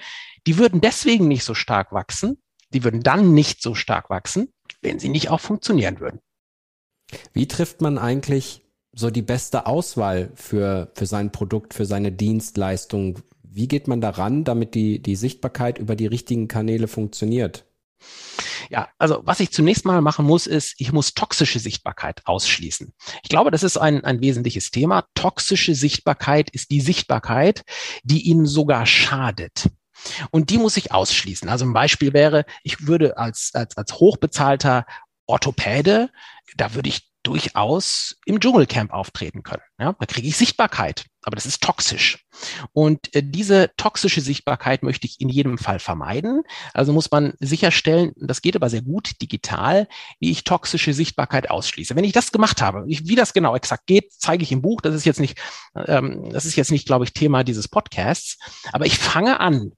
Die 0.47 0.59
würden 0.59 0.81
deswegen 0.81 1.29
nicht 1.29 1.45
so 1.45 1.55
stark 1.55 1.93
wachsen. 1.93 2.39
Die 2.73 2.85
würden 2.85 3.03
dann 3.03 3.35
nicht 3.35 3.63
so 3.63 3.75
stark 3.75 4.11
wachsen, 4.11 4.53
wenn 4.81 4.99
sie 4.99 5.09
nicht 5.09 5.31
auch 5.31 5.41
funktionieren 5.41 6.01
würden. 6.01 6.21
Wie 7.33 7.47
trifft 7.47 7.81
man 7.81 7.99
eigentlich 7.99 8.63
so 8.93 9.11
die 9.11 9.23
beste 9.23 9.67
Auswahl 9.67 10.33
für, 10.35 10.91
für 10.95 11.07
sein 11.07 11.31
Produkt, 11.31 11.75
für 11.75 11.85
seine 11.85 12.13
Dienstleistung? 12.13 13.21
Wie 13.43 13.69
geht 13.69 13.89
man 13.89 14.01
daran, 14.01 14.45
damit 14.45 14.75
die, 14.75 15.01
die 15.01 15.17
Sichtbarkeit 15.17 15.79
über 15.79 15.97
die 15.97 16.07
richtigen 16.07 16.49
Kanäle 16.49 16.89
funktioniert? 16.89 17.66
Ja, 18.69 18.89
also 18.99 19.21
was 19.25 19.41
ich 19.41 19.53
zunächst 19.53 19.85
mal 19.85 20.01
machen 20.01 20.27
muss, 20.27 20.47
ist, 20.47 20.75
ich 20.79 20.93
muss 20.93 21.15
toxische 21.15 21.59
Sichtbarkeit 21.59 22.23
ausschließen. 22.25 22.93
Ich 23.23 23.29
glaube, 23.29 23.51
das 23.51 23.63
ist 23.63 23.77
ein, 23.77 24.05
ein 24.05 24.21
wesentliches 24.21 24.71
Thema. 24.71 25.05
Toxische 25.15 25.75
Sichtbarkeit 25.75 26.51
ist 26.51 26.71
die 26.71 26.81
Sichtbarkeit, 26.81 27.63
die 28.03 28.23
Ihnen 28.23 28.47
sogar 28.47 28.87
schadet. 28.87 29.69
Und 30.31 30.51
die 30.51 30.59
muss 30.59 30.77
ich 30.77 30.93
ausschließen. 30.93 31.49
Also 31.49 31.65
ein 31.65 31.73
Beispiel 31.73 32.13
wäre, 32.13 32.45
ich 32.63 32.87
würde 32.87 33.17
als, 33.19 33.51
als, 33.55 33.77
als 33.77 33.95
hochbezahlter 33.95 34.85
Orthopäde, 35.27 36.11
da 36.57 36.75
würde 36.75 36.89
ich 36.89 37.11
durchaus 37.27 38.17
im 38.25 38.39
Dschungelcamp 38.39 38.93
auftreten 38.93 39.43
können. 39.43 39.63
Ja, 39.81 39.97
da 39.99 40.07
kriege 40.07 40.29
ich 40.29 40.37
Sichtbarkeit, 40.37 41.07
aber 41.23 41.35
das 41.35 41.45
ist 41.45 41.61
toxisch. 41.61 42.25
Und 42.73 43.13
äh, 43.17 43.23
diese 43.25 43.73
toxische 43.77 44.21
Sichtbarkeit 44.21 44.85
möchte 44.85 45.09
ich 45.09 45.21
in 45.21 45.29
jedem 45.29 45.59
Fall 45.59 45.81
vermeiden. 45.81 46.45
Also 46.73 46.93
muss 46.93 47.11
man 47.11 47.35
sicherstellen, 47.41 48.13
das 48.15 48.43
geht 48.43 48.55
aber 48.55 48.71
sehr 48.71 48.83
gut 48.83 49.21
digital, 49.21 49.89
wie 50.21 50.31
ich 50.31 50.45
toxische 50.45 50.95
Sichtbarkeit 50.95 51.51
ausschließe. 51.51 51.97
Wenn 51.97 52.05
ich 52.05 52.13
das 52.13 52.31
gemacht 52.31 52.63
habe, 52.63 52.85
ich, 52.87 53.09
wie 53.09 53.17
das 53.17 53.33
genau 53.33 53.57
exakt 53.57 53.87
geht, 53.87 54.13
zeige 54.13 54.45
ich 54.45 54.53
im 54.53 54.63
Buch. 54.63 54.81
Das 54.81 54.95
ist 54.95 55.05
jetzt 55.05 55.21
nicht, 55.21 55.37
ähm, 55.75 56.31
das 56.31 56.45
ist 56.45 56.55
jetzt 56.55 56.71
nicht, 56.71 56.87
glaube 56.87 57.05
ich, 57.05 57.13
Thema 57.13 57.43
dieses 57.43 57.67
Podcasts. 57.67 58.39
Aber 58.73 58.87
ich 58.87 58.99
fange 58.99 59.41
an, 59.41 59.73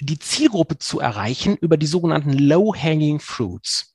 die 0.00 0.18
Zielgruppe 0.18 0.78
zu 0.78 0.98
erreichen 0.98 1.56
über 1.56 1.76
die 1.76 1.86
sogenannten 1.86 2.32
Low-Hanging 2.32 3.20
Fruits. 3.20 3.92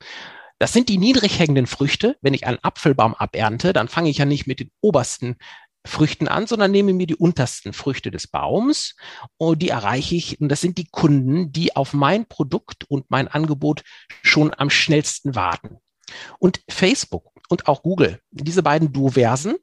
Das 0.59 0.73
sind 0.73 0.89
die 0.89 0.97
niedrig 0.97 1.39
hängenden 1.39 1.67
Früchte. 1.67 2.17
Wenn 2.21 2.33
ich 2.33 2.45
einen 2.45 2.59
Apfelbaum 2.61 3.15
abernte, 3.15 3.73
dann 3.73 3.87
fange 3.87 4.09
ich 4.09 4.17
ja 4.17 4.25
nicht 4.25 4.45
mit 4.45 4.59
den 4.59 4.71
obersten 4.81 5.37
Früchten 5.85 6.27
an, 6.27 6.45
sondern 6.45 6.71
nehme 6.71 6.93
mir 6.93 7.07
die 7.07 7.15
untersten 7.15 7.71
Früchte 7.71 8.11
des 8.11 8.27
Baums 8.27 8.95
und 9.37 9.61
die 9.61 9.69
erreiche 9.69 10.15
ich. 10.15 10.41
Und 10.41 10.49
das 10.49 10.59
sind 10.59 10.77
die 10.77 10.89
Kunden, 10.89 11.53
die 11.53 11.75
auf 11.75 11.93
mein 11.93 12.27
Produkt 12.27 12.83
und 12.89 13.09
mein 13.09 13.29
Angebot 13.29 13.83
schon 14.21 14.53
am 14.53 14.69
schnellsten 14.69 15.35
warten. 15.35 15.77
Und 16.39 16.61
Facebook 16.69 17.31
und 17.47 17.67
auch 17.67 17.81
Google, 17.81 18.19
diese 18.31 18.63
beiden 18.63 18.91
Duversen, 18.91 19.55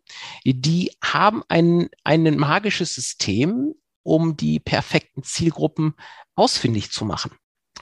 die 0.45 0.93
haben 1.03 1.43
ein, 1.49 1.89
ein 2.05 2.37
magisches 2.37 2.95
System, 2.95 3.75
um 4.03 4.37
die 4.37 4.61
perfekten 4.61 5.23
Zielgruppen 5.23 5.95
ausfindig 6.35 6.91
zu 6.91 7.05
machen. 7.05 7.33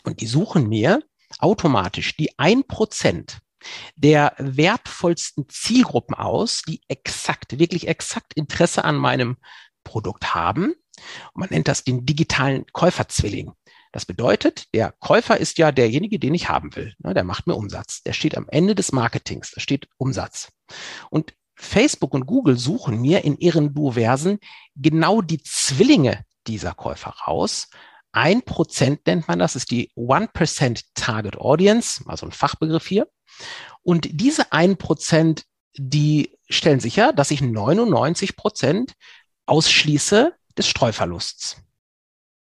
Und 0.03 0.21
die 0.21 0.27
suchen 0.27 0.69
mir 0.69 1.01
automatisch 1.39 2.17
die 2.17 2.39
ein 2.39 2.65
Prozent 2.65 3.39
der 3.97 4.35
wertvollsten 4.39 5.49
Zielgruppen 5.49 6.15
aus, 6.15 6.63
die 6.69 6.83
exakt, 6.89 7.59
wirklich 7.59 7.89
exakt 7.89 8.35
Interesse 8.35 8.85
an 8.85 8.97
meinem 8.97 9.37
Produkt 9.85 10.35
haben. 10.35 10.75
Und 11.33 11.41
man 11.41 11.49
nennt 11.51 11.69
das 11.69 11.85
den 11.85 12.05
digitalen 12.05 12.67
Käuferzwilling. 12.73 13.53
Das 13.93 14.07
bedeutet, 14.07 14.67
der 14.75 14.93
Käufer 14.99 15.39
ist 15.39 15.59
ja 15.59 15.71
derjenige, 15.71 16.19
den 16.19 16.35
ich 16.35 16.49
haben 16.49 16.75
will. 16.75 16.95
Ne, 16.99 17.15
der 17.15 17.25
macht 17.25 17.47
mir 17.47 17.55
Umsatz. 17.55 18.03
Der 18.03 18.13
steht 18.13 18.37
am 18.37 18.49
Ende 18.49 18.75
des 18.75 18.93
Marketings. 18.93 19.53
Da 19.53 19.61
steht 19.61 19.89
Umsatz. 19.99 20.53
Und 21.11 21.35
Facebook 21.55 22.13
und 22.13 22.27
Google 22.27 22.59
suchen 22.59 23.01
mir 23.01 23.25
in 23.25 23.39
ihren 23.39 23.73
Duversen 23.73 24.41
genau 24.75 25.23
die 25.23 25.43
Zwillinge 25.43 26.25
dieser 26.49 26.75
Käufer 26.75 27.11
raus 27.27 27.69
ein 28.15 28.43
Prozent 28.43 29.07
nennt 29.07 29.29
man 29.29 29.39
das, 29.39 29.57
ist 29.57 29.71
die 29.71 29.91
1% 29.97 30.85
Target 30.95 31.37
Audience, 31.37 32.03
also 32.07 32.27
ein 32.27 32.33
Fachbegriff 32.33 32.87
hier. 32.87 33.09
Und 33.83 34.09
diese 34.13 34.53
ein 34.53 34.77
Prozent, 34.77 35.45
die 35.77 36.39
stellen 36.49 36.81
sicher, 36.81 37.13
dass 37.13 37.31
ich 37.31 37.41
99 37.41 38.37
Prozent 38.37 38.93
ausschließe 39.47 40.33
des 40.57 40.69
Streuverlusts. 40.69 41.57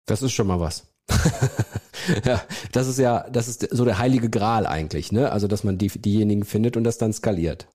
Das 0.07 0.23
ist 0.23 0.33
schon 0.33 0.47
mal 0.47 0.59
was. 0.59 0.87
ja, 2.25 2.41
das 2.71 2.87
ist 2.87 2.97
ja, 2.97 3.29
das 3.29 3.47
ist 3.47 3.67
so 3.69 3.85
der 3.85 3.99
heilige 3.99 4.29
Gral 4.29 4.65
eigentlich, 4.65 5.11
ne? 5.11 5.31
Also, 5.31 5.47
dass 5.47 5.63
man 5.63 5.77
die, 5.77 5.89
diejenigen 5.89 6.43
findet 6.43 6.75
und 6.75 6.83
das 6.83 6.97
dann 6.97 7.13
skaliert. 7.13 7.67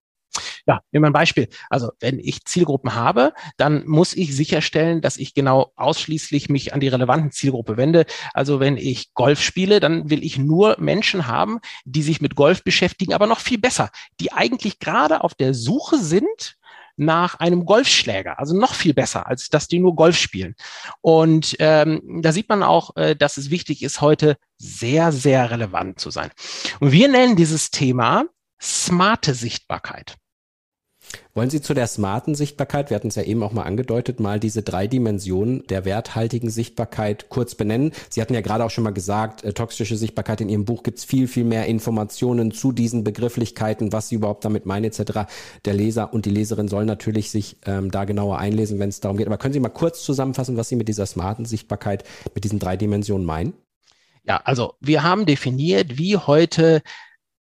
Ja, 0.67 0.81
nehmen 0.91 1.05
wir 1.05 1.11
ein 1.11 1.13
Beispiel. 1.13 1.49
Also 1.71 1.93
wenn 2.01 2.19
ich 2.19 2.45
Zielgruppen 2.45 2.95
habe, 2.95 3.33
dann 3.57 3.87
muss 3.87 4.15
ich 4.15 4.35
sicherstellen, 4.35 5.01
dass 5.01 5.17
ich 5.17 5.33
genau 5.33 5.73
ausschließlich 5.77 6.49
mich 6.49 6.75
an 6.75 6.81
die 6.81 6.89
relevanten 6.89 7.31
Zielgruppe 7.31 7.77
wende. 7.77 8.05
Also 8.35 8.59
wenn 8.59 8.77
ich 8.77 9.15
Golf 9.15 9.41
spiele, 9.41 9.79
dann 9.79 10.11
will 10.11 10.25
ich 10.25 10.39
nur 10.39 10.77
Menschen 10.81 11.29
haben, 11.29 11.61
die 11.85 12.03
sich 12.03 12.21
mit 12.21 12.35
Golf 12.35 12.65
beschäftigen, 12.65 13.15
aber 13.15 13.27
noch 13.27 13.41
viel 13.41 13.59
besser, 13.59 13.91
die 14.19 14.33
eigentlich 14.33 14.81
gerade 14.81 15.23
auf 15.23 15.35
der 15.35 15.55
Suche 15.55 15.99
sind 15.99 16.57
nach 16.97 17.35
einem 17.37 17.67
Golfschläger, 17.67 18.39
also 18.39 18.57
noch 18.57 18.75
viel 18.75 18.95
besser, 18.95 19.27
als 19.27 19.51
dass 19.51 19.69
die 19.69 19.79
nur 19.79 19.95
Golf 19.95 20.17
spielen. 20.17 20.55
Und 21.03 21.55
ähm, 21.59 22.21
da 22.23 22.33
sieht 22.33 22.49
man 22.49 22.63
auch, 22.63 22.97
äh, 22.97 23.15
dass 23.15 23.37
es 23.37 23.51
wichtig 23.51 23.83
ist, 23.83 24.01
heute 24.01 24.37
sehr, 24.57 25.13
sehr 25.13 25.51
relevant 25.51 26.01
zu 26.01 26.11
sein. 26.11 26.31
Und 26.81 26.93
wir 26.93 27.09
nennen 27.09 27.37
dieses 27.37 27.71
Thema 27.71 28.25
smarte 28.61 29.35
Sichtbarkeit. 29.35 30.17
Wollen 31.35 31.51
Sie 31.51 31.61
zu 31.61 31.75
der 31.75 31.87
smarten 31.87 32.35
Sichtbarkeit, 32.35 32.91
wir 32.91 32.95
hatten 32.95 33.09
es 33.09 33.15
ja 33.15 33.23
eben 33.23 33.43
auch 33.43 33.53
mal 33.53 33.63
angedeutet, 33.63 34.21
mal 34.21 34.41
diese 34.41 34.63
drei 34.63 34.87
Dimensionen 34.87 35.67
der 35.69 35.85
werthaltigen 35.85 36.51
Sichtbarkeit 36.51 37.29
kurz 37.29 37.55
benennen? 37.55 37.93
Sie 38.09 38.21
hatten 38.21 38.35
ja 38.35 38.41
gerade 38.41 38.65
auch 38.65 38.71
schon 38.71 38.85
mal 38.85 38.93
gesagt, 38.93 39.45
äh, 39.45 39.53
toxische 39.53 39.97
Sichtbarkeit 39.97 40.41
in 40.41 40.49
Ihrem 40.49 40.65
Buch 40.65 40.83
gibt 40.83 40.99
es 40.99 41.05
viel, 41.05 41.29
viel 41.29 41.45
mehr 41.45 41.67
Informationen 41.67 42.53
zu 42.53 42.73
diesen 42.73 43.05
Begrifflichkeiten, 43.05 43.93
was 43.93 44.09
Sie 44.09 44.17
überhaupt 44.17 44.45
damit 44.45 44.67
meinen 44.67 44.85
etc. 44.85 45.29
Der 45.65 45.75
Leser 45.75 46.13
und 46.13 46.25
die 46.27 46.31
Leserin 46.31 46.69
sollen 46.69 46.87
natürlich 46.87 47.31
sich 47.31 47.59
ähm, 47.67 47.91
da 47.91 48.05
genauer 48.05 48.39
einlesen, 48.39 48.79
wenn 48.79 48.89
es 48.89 49.01
darum 49.01 49.19
geht. 49.19 49.27
Aber 49.27 49.39
können 49.39 49.55
Sie 49.55 49.61
mal 49.61 49.69
kurz 49.69 50.03
zusammenfassen, 50.03 50.57
was 50.57 50.69
Sie 50.69 50.77
mit 50.77 50.89
dieser 50.89 51.07
smarten 51.07 51.45
Sichtbarkeit, 51.45 52.05
mit 52.35 52.45
diesen 52.45 52.59
drei 52.59 52.77
Dimensionen 52.77 53.27
meinen? 53.27 53.53
Ja, 54.25 54.41
also 54.45 54.75
wir 54.81 55.03
haben 55.05 55.25
definiert, 55.25 55.99
wie 55.99 56.17
heute 56.17 56.83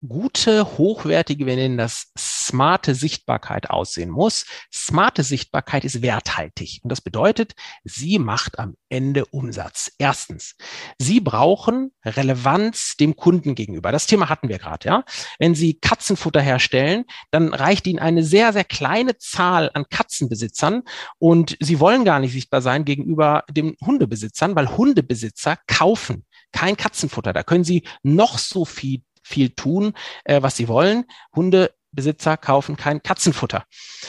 gute, 0.08 0.78
hochwertige, 0.78 1.46
wir 1.46 1.56
nennen 1.56 1.78
das 1.78 2.12
smarte 2.18 2.94
Sichtbarkeit 2.94 3.70
aussehen 3.70 4.10
muss. 4.10 4.46
Smarte 4.72 5.22
Sichtbarkeit 5.22 5.84
ist 5.84 6.02
werthaltig 6.02 6.80
und 6.82 6.90
das 6.90 7.00
bedeutet, 7.00 7.54
sie 7.84 8.18
macht 8.18 8.58
am 8.58 8.76
Ende 8.88 9.26
Umsatz. 9.26 9.90
Erstens, 9.98 10.54
Sie 11.00 11.20
brauchen 11.20 11.90
Relevanz 12.04 12.96
dem 12.96 13.16
Kunden 13.16 13.56
gegenüber. 13.56 13.90
Das 13.90 14.06
Thema 14.06 14.28
hatten 14.28 14.48
wir 14.48 14.58
gerade, 14.58 14.86
ja. 14.86 15.04
Wenn 15.40 15.56
Sie 15.56 15.74
Katzenfutter 15.74 16.40
herstellen, 16.40 17.04
dann 17.32 17.52
reicht 17.52 17.88
Ihnen 17.88 17.98
eine 17.98 18.22
sehr, 18.22 18.52
sehr 18.52 18.62
kleine 18.62 19.18
Zahl 19.18 19.70
an 19.74 19.86
Katzenbesitzern 19.90 20.82
und 21.18 21.56
Sie 21.58 21.80
wollen 21.80 22.04
gar 22.04 22.20
nicht 22.20 22.32
sichtbar 22.32 22.62
sein 22.62 22.84
gegenüber 22.84 23.42
den 23.50 23.76
Hundebesitzern, 23.84 24.54
weil 24.54 24.76
Hundebesitzer 24.76 25.58
kaufen 25.66 26.24
kein 26.52 26.76
Katzenfutter. 26.76 27.32
Da 27.32 27.42
können 27.42 27.64
Sie 27.64 27.82
noch 28.04 28.38
so 28.38 28.64
viel 28.64 29.02
viel 29.24 29.50
tun, 29.50 29.94
äh, 30.24 30.42
was 30.42 30.56
sie 30.56 30.68
wollen. 30.68 31.04
Hundebesitzer 31.34 32.36
kaufen 32.36 32.76
kein 32.76 33.02
Katzenfutter. 33.02 33.64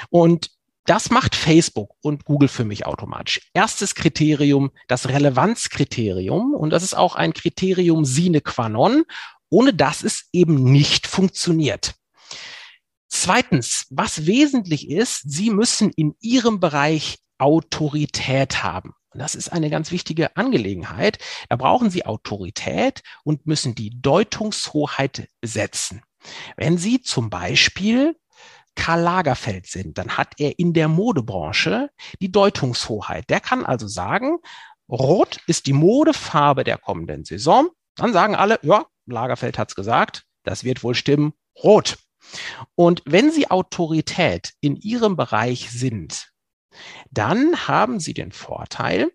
Und 0.10 0.51
das 0.86 1.10
macht 1.10 1.36
Facebook 1.36 1.95
und 2.01 2.25
Google 2.25 2.48
für 2.48 2.63
mich 2.63 2.86
automatisch. 2.86 3.41
Erstes 3.53 3.95
Kriterium, 3.95 4.69
das 4.88 5.10
Relevanzkriterium. 5.10 6.53
Und 6.53 6.69
das 6.69 6.84
ist 6.84 6.95
auch 6.95 7.15
ein 7.15 7.34
Kriterium 7.34 8.05
sine 8.05 8.41
qua 8.41 8.69
non, 8.69 9.03
ohne 9.50 9.74
dass 9.74 10.03
es 10.03 10.29
eben 10.31 10.63
nicht 10.63 11.07
funktioniert. 11.07 11.95
Zweitens, 13.07 13.88
was 13.89 14.27
wesentlich 14.27 14.89
ist, 14.89 15.24
Sie 15.25 15.50
müssen 15.50 15.91
in 15.91 16.15
Ihrem 16.19 16.60
Bereich 16.60 17.17
Autorität 17.38 18.63
haben. 18.63 18.93
Und 19.15 19.19
das 19.19 19.34
ist 19.34 19.48
eine 19.48 19.69
ganz 19.69 19.91
wichtige 19.91 20.36
Angelegenheit. 20.36 21.19
Da 21.48 21.55
brauchen 21.55 21.89
Sie 21.89 22.05
Autorität 22.05 23.01
und 23.24 23.48
müssen 23.48 23.74
die 23.74 24.01
Deutungshoheit 24.01 25.29
besetzen. 25.39 26.01
Wenn 26.57 26.77
Sie 26.77 27.00
zum 27.00 27.29
Beispiel 27.29 28.17
Karl 28.75 29.00
Lagerfeld 29.00 29.67
sind, 29.67 29.98
dann 29.98 30.17
hat 30.17 30.34
er 30.38 30.60
in 30.60 30.74
der 30.74 30.89
Modebranche 30.89 31.91
die 32.19 32.29
Deutungshoheit. 32.29 33.29
Der 33.29 33.39
kann 33.39 33.65
also 33.65 33.88
sagen, 33.88 34.39
Rot 34.89 35.39
ist 35.48 35.65
die 35.67 35.72
Modefarbe 35.72 36.65
der 36.65 36.77
kommenden 36.77 37.24
Saison. 37.24 37.69
Dann 37.95 38.12
sagen 38.12 38.36
alle, 38.36 38.60
ja, 38.63 38.86
Lagerfeld 39.05 39.57
hat's 39.57 39.75
gesagt, 39.75 40.25
das 40.43 40.65
wird 40.65 40.84
wohl 40.84 40.93
stimmen, 40.93 41.31
rot. 41.63 42.00
Und 42.75 43.01
wenn 43.05 43.31
Sie 43.31 43.50
Autorität 43.50 44.51
in 44.60 44.75
Ihrem 44.75 45.15
Bereich 45.15 45.72
sind, 45.72 46.35
dann 47.12 47.67
haben 47.67 48.00
Sie 48.00 48.13
den 48.13 48.32
Vorteil, 48.32 49.12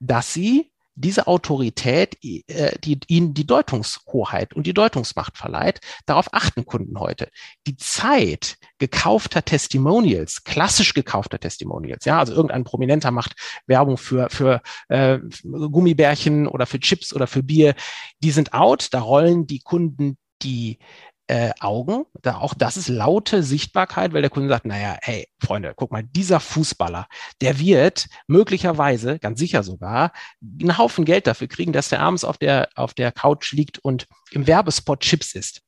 dass 0.00 0.32
Sie 0.32 0.70
diese 0.98 1.28
Autorität, 1.28 2.18
äh, 2.24 2.76
die 2.82 2.98
ihnen 3.06 3.32
die 3.32 3.46
Deutungshoheit 3.46 4.54
und 4.54 4.66
die 4.66 4.74
Deutungsmacht 4.74 5.38
verleiht, 5.38 5.80
darauf 6.06 6.34
achten 6.34 6.66
Kunden 6.66 6.98
heute. 6.98 7.28
Die 7.66 7.76
Zeit 7.76 8.56
gekaufter 8.78 9.44
Testimonials, 9.44 10.42
klassisch 10.42 10.94
gekaufter 10.94 11.38
Testimonials, 11.38 12.04
ja, 12.04 12.18
also 12.18 12.34
irgendein 12.34 12.64
Prominenter 12.64 13.12
macht 13.12 13.34
Werbung 13.66 13.96
für, 13.96 14.28
für 14.28 14.60
äh, 14.88 15.18
Gummibärchen 15.44 16.48
oder 16.48 16.66
für 16.66 16.80
Chips 16.80 17.14
oder 17.14 17.28
für 17.28 17.44
Bier, 17.44 17.74
die 18.20 18.32
sind 18.32 18.52
out, 18.52 18.88
da 18.92 19.00
rollen 19.00 19.46
die 19.46 19.60
Kunden 19.60 20.18
die 20.42 20.78
äh, 21.28 21.52
Augen. 21.60 22.04
Da, 22.22 22.38
auch 22.38 22.54
das 22.54 22.76
ist 22.76 22.88
laute 22.88 23.42
Sichtbarkeit, 23.42 24.12
weil 24.12 24.22
der 24.22 24.30
Kunde 24.30 24.48
sagt, 24.48 24.66
naja, 24.66 24.96
hey, 25.02 25.28
Freunde, 25.40 25.72
guck 25.76 25.92
mal, 25.92 26.02
dieser 26.02 26.40
Fußballer, 26.40 27.06
der 27.40 27.58
wird 27.58 28.06
möglicherweise, 28.26 29.18
ganz 29.18 29.38
sicher 29.38 29.62
sogar, 29.62 30.12
einen 30.60 30.78
Haufen 30.78 31.04
Geld 31.04 31.26
dafür 31.26 31.46
kriegen, 31.46 31.72
dass 31.72 31.90
der 31.90 32.00
abends 32.00 32.24
auf 32.24 32.38
der, 32.38 32.70
auf 32.74 32.94
der 32.94 33.12
Couch 33.12 33.52
liegt 33.52 33.78
und 33.78 34.06
im 34.30 34.46
Werbespot 34.46 35.00
Chips 35.00 35.34
isst. 35.34 35.62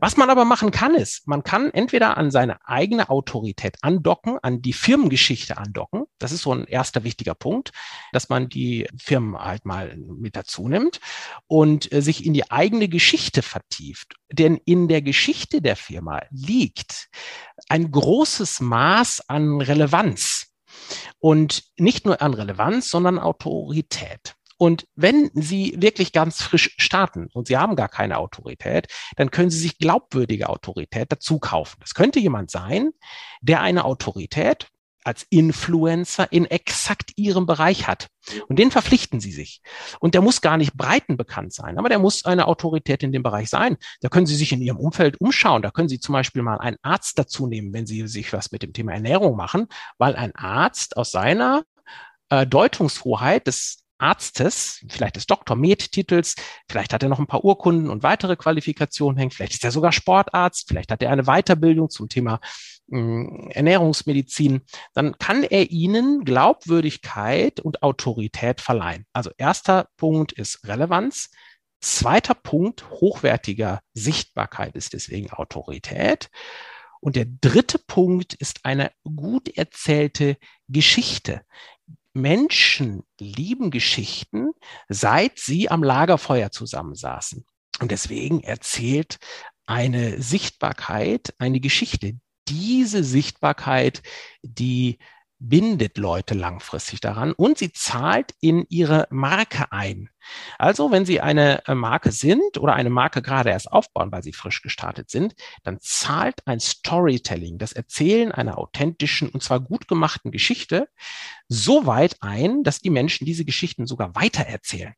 Was 0.00 0.16
man 0.16 0.30
aber 0.30 0.44
machen 0.44 0.70
kann, 0.70 0.94
ist, 0.94 1.26
man 1.26 1.42
kann 1.42 1.70
entweder 1.70 2.16
an 2.16 2.30
seine 2.30 2.66
eigene 2.66 3.08
Autorität 3.08 3.76
andocken, 3.82 4.38
an 4.42 4.62
die 4.62 4.72
Firmengeschichte 4.72 5.56
andocken. 5.58 6.04
Das 6.18 6.32
ist 6.32 6.42
so 6.42 6.52
ein 6.52 6.64
erster 6.64 7.04
wichtiger 7.04 7.34
Punkt, 7.34 7.70
dass 8.12 8.28
man 8.28 8.48
die 8.48 8.86
Firmen 8.96 9.36
halt 9.36 9.64
mal 9.64 9.96
mit 9.96 10.36
dazu 10.36 10.68
nimmt 10.68 11.00
und 11.46 11.92
äh, 11.92 12.02
sich 12.02 12.24
in 12.24 12.34
die 12.34 12.50
eigene 12.50 12.88
Geschichte 12.88 13.42
vertieft. 13.42 14.14
Denn 14.32 14.60
in 14.64 14.88
der 14.88 15.02
Geschichte 15.04 15.62
der 15.62 15.76
Firma 15.76 16.22
liegt 16.30 17.08
ein 17.68 17.90
großes 17.90 18.60
Maß 18.60 19.28
an 19.28 19.60
Relevanz. 19.60 20.48
Und 21.18 21.64
nicht 21.78 22.04
nur 22.04 22.20
an 22.20 22.34
Relevanz, 22.34 22.90
sondern 22.90 23.18
Autorität. 23.18 24.34
Und 24.56 24.86
wenn 24.94 25.30
Sie 25.34 25.74
wirklich 25.78 26.12
ganz 26.12 26.42
frisch 26.42 26.74
starten 26.78 27.28
und 27.32 27.48
Sie 27.48 27.56
haben 27.56 27.76
gar 27.76 27.88
keine 27.88 28.18
Autorität, 28.18 28.86
dann 29.16 29.30
können 29.30 29.50
Sie 29.50 29.58
sich 29.58 29.78
glaubwürdige 29.78 30.48
Autorität 30.48 31.10
dazu 31.10 31.38
kaufen. 31.38 31.76
Das 31.80 31.94
könnte 31.94 32.20
jemand 32.20 32.50
sein, 32.50 32.92
der 33.40 33.60
eine 33.60 33.84
Autorität 33.84 34.68
als 35.04 35.26
Influencer 35.30 36.32
in 36.32 36.46
exakt 36.46 37.12
ihrem 37.16 37.46
Bereich 37.46 37.86
hat. 37.86 38.08
Und 38.48 38.58
den 38.58 38.70
verpflichten 38.70 39.20
sie 39.20 39.32
sich. 39.32 39.60
Und 40.00 40.14
der 40.14 40.22
muss 40.22 40.40
gar 40.40 40.56
nicht 40.56 40.74
breiten 40.74 41.16
bekannt 41.16 41.52
sein, 41.52 41.78
aber 41.78 41.88
der 41.88 41.98
muss 41.98 42.24
eine 42.24 42.46
Autorität 42.46 43.02
in 43.02 43.12
dem 43.12 43.22
Bereich 43.22 43.50
sein. 43.50 43.76
Da 44.00 44.08
können 44.08 44.26
Sie 44.26 44.36
sich 44.36 44.52
in 44.52 44.62
Ihrem 44.62 44.78
Umfeld 44.78 45.20
umschauen. 45.20 45.62
Da 45.62 45.70
können 45.70 45.88
Sie 45.88 46.00
zum 46.00 46.14
Beispiel 46.14 46.42
mal 46.42 46.58
einen 46.58 46.78
Arzt 46.82 47.18
dazu 47.18 47.46
nehmen, 47.46 47.72
wenn 47.72 47.86
Sie 47.86 48.06
sich 48.08 48.32
was 48.32 48.50
mit 48.50 48.62
dem 48.62 48.72
Thema 48.72 48.92
Ernährung 48.92 49.36
machen, 49.36 49.66
weil 49.98 50.16
ein 50.16 50.34
Arzt 50.34 50.96
aus 50.96 51.10
seiner 51.10 51.64
äh, 52.30 52.46
Deutungshoheit 52.46 53.46
des 53.46 53.84
Arztes, 53.98 54.84
vielleicht 54.88 55.16
des 55.16 55.26
Doktor 55.26 55.56
Med-Titels, 55.56 56.34
vielleicht 56.68 56.92
hat 56.92 57.02
er 57.02 57.08
noch 57.08 57.20
ein 57.20 57.26
paar 57.26 57.44
Urkunden 57.44 57.88
und 57.90 58.02
weitere 58.02 58.36
Qualifikationen 58.36 59.16
hängen, 59.16 59.30
vielleicht 59.30 59.54
ist 59.54 59.64
er 59.64 59.70
sogar 59.70 59.92
Sportarzt, 59.92 60.66
vielleicht 60.68 60.90
hat 60.90 61.02
er 61.02 61.10
eine 61.10 61.24
Weiterbildung 61.24 61.90
zum 61.90 62.08
Thema 62.08 62.40
Ernährungsmedizin, 62.90 64.62
dann 64.92 65.16
kann 65.18 65.42
er 65.42 65.70
Ihnen 65.70 66.24
Glaubwürdigkeit 66.24 67.60
und 67.60 67.82
Autorität 67.82 68.60
verleihen. 68.60 69.06
Also 69.12 69.30
erster 69.36 69.88
Punkt 69.96 70.32
ist 70.32 70.66
Relevanz. 70.66 71.30
Zweiter 71.80 72.34
Punkt, 72.34 72.90
hochwertiger 72.90 73.80
Sichtbarkeit 73.94 74.74
ist 74.74 74.92
deswegen 74.92 75.30
Autorität. 75.30 76.30
Und 77.00 77.16
der 77.16 77.26
dritte 77.26 77.78
Punkt 77.78 78.34
ist 78.34 78.64
eine 78.64 78.90
gut 79.04 79.48
erzählte 79.48 80.38
Geschichte. 80.68 81.42
Menschen 82.14 83.02
lieben 83.18 83.70
Geschichten, 83.70 84.52
seit 84.88 85.38
sie 85.38 85.68
am 85.68 85.82
Lagerfeuer 85.82 86.50
zusammensaßen. 86.50 87.44
Und 87.80 87.90
deswegen 87.90 88.40
erzählt 88.40 89.18
eine 89.66 90.22
Sichtbarkeit 90.22 91.34
eine 91.38 91.60
Geschichte. 91.60 92.18
Diese 92.48 93.04
Sichtbarkeit, 93.04 94.02
die 94.42 94.98
bindet 95.38 95.98
Leute 95.98 96.34
langfristig 96.34 97.00
daran 97.00 97.32
und 97.32 97.58
sie 97.58 97.72
zahlt 97.72 98.34
in 98.40 98.64
ihre 98.68 99.06
Marke 99.10 99.72
ein. 99.72 100.08
Also 100.58 100.90
wenn 100.90 101.04
Sie 101.04 101.20
eine 101.20 101.66
äh, 101.66 101.74
Marke 101.74 102.12
sind 102.12 102.56
oder 102.58 102.74
eine 102.74 102.90
Marke 102.90 103.20
gerade 103.20 103.50
erst 103.50 103.70
aufbauen, 103.70 104.10
weil 104.10 104.22
Sie 104.22 104.32
frisch 104.32 104.62
gestartet 104.62 105.10
sind, 105.10 105.34
dann 105.62 105.80
zahlt 105.80 106.46
ein 106.46 106.60
Storytelling, 106.60 107.58
das 107.58 107.72
Erzählen 107.72 108.32
einer 108.32 108.58
authentischen 108.58 109.28
und 109.28 109.42
zwar 109.42 109.60
gut 109.60 109.86
gemachten 109.86 110.30
Geschichte 110.30 110.88
so 111.48 111.86
weit 111.86 112.16
ein, 112.20 112.62
dass 112.62 112.80
die 112.80 112.90
Menschen 112.90 113.26
diese 113.26 113.44
Geschichten 113.44 113.86
sogar 113.86 114.14
weitererzählen. 114.14 114.94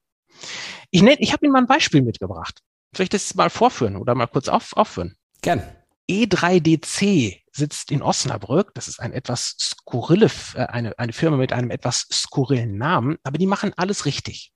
Ich, 0.91 1.03
nenne, 1.03 1.19
ich 1.19 1.33
habe 1.33 1.45
Ihnen 1.45 1.53
mal 1.53 1.61
ein 1.61 1.67
Beispiel 1.67 2.03
mitgebracht. 2.03 2.61
Soll 2.95 3.05
ich 3.05 3.11
das 3.11 3.35
mal 3.35 3.51
vorführen 3.51 3.97
oder 3.97 4.15
mal 4.15 4.27
kurz 4.27 4.49
auf, 4.49 4.77
aufführen? 4.77 5.17
Gern. 5.43 5.63
E3DC 6.09 7.43
sitzt 7.53 7.91
in 7.91 8.03
Osnabrück. 8.03 8.75
Das 8.75 8.89
ist 8.89 9.01
ein 9.01 9.13
etwas 9.13 9.57
skurrile, 9.59 10.31
äh, 10.55 10.67
eine, 10.67 10.99
eine 10.99 11.13
Firma 11.13 11.37
mit 11.37 11.53
einem 11.53 11.71
etwas 11.71 12.07
skurrilen 12.13 12.77
Namen, 12.77 13.17
aber 13.23 13.39
die 13.39 13.47
machen 13.47 13.73
alles 13.77 14.05
richtig. 14.05 14.53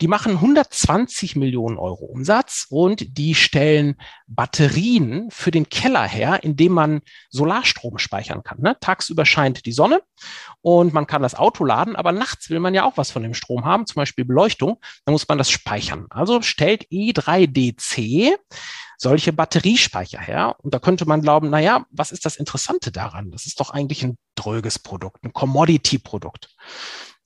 Die 0.00 0.08
machen 0.08 0.32
120 0.32 1.36
Millionen 1.36 1.78
Euro 1.78 2.04
Umsatz 2.04 2.66
und 2.70 3.18
die 3.18 3.34
stellen 3.34 3.96
Batterien 4.26 5.30
für 5.30 5.50
den 5.50 5.68
Keller 5.68 6.04
her, 6.04 6.42
indem 6.42 6.72
man 6.72 7.00
Solarstrom 7.30 7.98
speichern 7.98 8.42
kann. 8.42 8.60
Ne? 8.60 8.76
Tagsüber 8.80 9.26
scheint 9.26 9.66
die 9.66 9.72
Sonne 9.72 10.02
und 10.62 10.92
man 10.92 11.06
kann 11.06 11.22
das 11.22 11.34
Auto 11.34 11.64
laden, 11.64 11.96
aber 11.96 12.12
nachts 12.12 12.50
will 12.50 12.60
man 12.60 12.74
ja 12.74 12.84
auch 12.84 12.96
was 12.96 13.10
von 13.10 13.22
dem 13.22 13.34
Strom 13.34 13.64
haben, 13.64 13.86
zum 13.86 13.96
Beispiel 13.96 14.24
Beleuchtung. 14.24 14.78
Dann 15.04 15.12
muss 15.12 15.28
man 15.28 15.38
das 15.38 15.50
speichern. 15.50 16.06
Also 16.10 16.42
stellt 16.42 16.86
E3DC 16.90 18.36
solche 18.96 19.32
Batteriespeicher 19.32 20.20
her. 20.20 20.56
Und 20.62 20.74
da 20.74 20.78
könnte 20.78 21.06
man 21.06 21.20
glauben, 21.20 21.50
na 21.50 21.60
ja, 21.60 21.86
was 21.90 22.12
ist 22.12 22.24
das 22.24 22.36
Interessante 22.36 22.92
daran? 22.92 23.30
Das 23.30 23.46
ist 23.46 23.60
doch 23.60 23.70
eigentlich 23.70 24.02
ein 24.02 24.16
dröges 24.34 24.78
Produkt, 24.78 25.24
ein 25.24 25.32
Commodity-Produkt. 25.32 26.54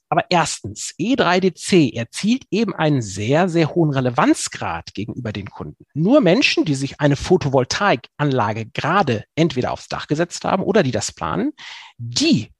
Aber 0.08 0.24
erstens, 0.30 0.94
E3DC 0.98 1.94
erzielt 1.94 2.44
eben 2.50 2.74
einen 2.74 3.02
sehr, 3.02 3.48
sehr 3.48 3.74
hohen 3.74 3.90
Relevanzgrad 3.90 4.94
gegenüber 4.94 5.32
den 5.32 5.50
Kunden. 5.50 5.84
Nur 5.94 6.20
Menschen, 6.20 6.64
die 6.64 6.74
sich 6.74 7.00
eine 7.00 7.16
Photovoltaikanlage 7.16 8.66
gerade 8.66 9.24
entweder 9.34 9.72
aufs 9.72 9.88
Dach 9.88 10.06
gesetzt 10.06 10.44
haben 10.44 10.62
oder 10.62 10.82
die 10.82 10.92
das 10.92 11.12
planen, 11.12 11.52
die 11.98 12.50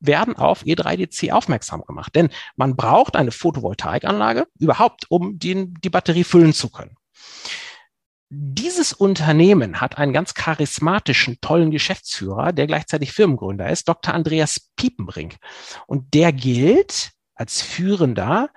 werden 0.00 0.36
auf 0.36 0.62
E3DC 0.64 1.30
aufmerksam 1.32 1.82
gemacht. 1.86 2.14
Denn 2.14 2.30
man 2.56 2.76
braucht 2.76 3.16
eine 3.16 3.30
Photovoltaikanlage 3.30 4.46
überhaupt, 4.58 5.06
um 5.08 5.38
die, 5.38 5.72
die 5.74 5.90
Batterie 5.90 6.24
füllen 6.24 6.52
zu 6.52 6.70
können. 6.70 6.96
Dieses 8.28 8.92
Unternehmen 8.92 9.80
hat 9.80 9.98
einen 9.98 10.12
ganz 10.12 10.34
charismatischen, 10.34 11.40
tollen 11.40 11.70
Geschäftsführer, 11.70 12.52
der 12.52 12.66
gleichzeitig 12.66 13.12
Firmengründer 13.12 13.70
ist, 13.70 13.88
Dr. 13.88 14.14
Andreas 14.14 14.72
Piepenbrink. 14.74 15.36
Und 15.86 16.12
der 16.12 16.32
gilt 16.32 17.12
als 17.36 17.62
führender 17.62 18.50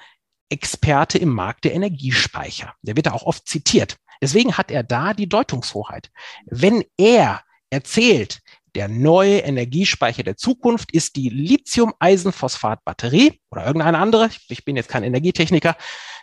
Experte 0.50 1.20
im 1.20 1.30
Markt 1.30 1.66
der 1.66 1.76
Energiespeicher. 1.76 2.74
Der 2.82 2.96
wird 2.96 3.06
da 3.06 3.12
auch 3.12 3.22
oft 3.24 3.48
zitiert. 3.48 3.98
Deswegen 4.22 4.58
hat 4.58 4.72
er 4.72 4.82
da 4.82 5.14
die 5.14 5.30
Deutungshoheit. 5.30 6.10
Wenn 6.48 6.84
er 6.98 7.44
erzählt, 7.70 8.40
der 8.74 8.88
neue 8.88 9.40
Energiespeicher 9.40 10.24
der 10.24 10.38
Zukunft 10.38 10.92
ist 10.94 11.16
die 11.16 11.30
Lithium-Eisenphosphat-Batterie 11.30 13.40
oder 13.52 13.68
irgendeine 13.68 14.00
andere, 14.00 14.32
ich 14.48 14.66
bin 14.66 14.76
jetzt 14.76 14.90
kein 14.90 15.04
Energietechniker, 15.04 15.78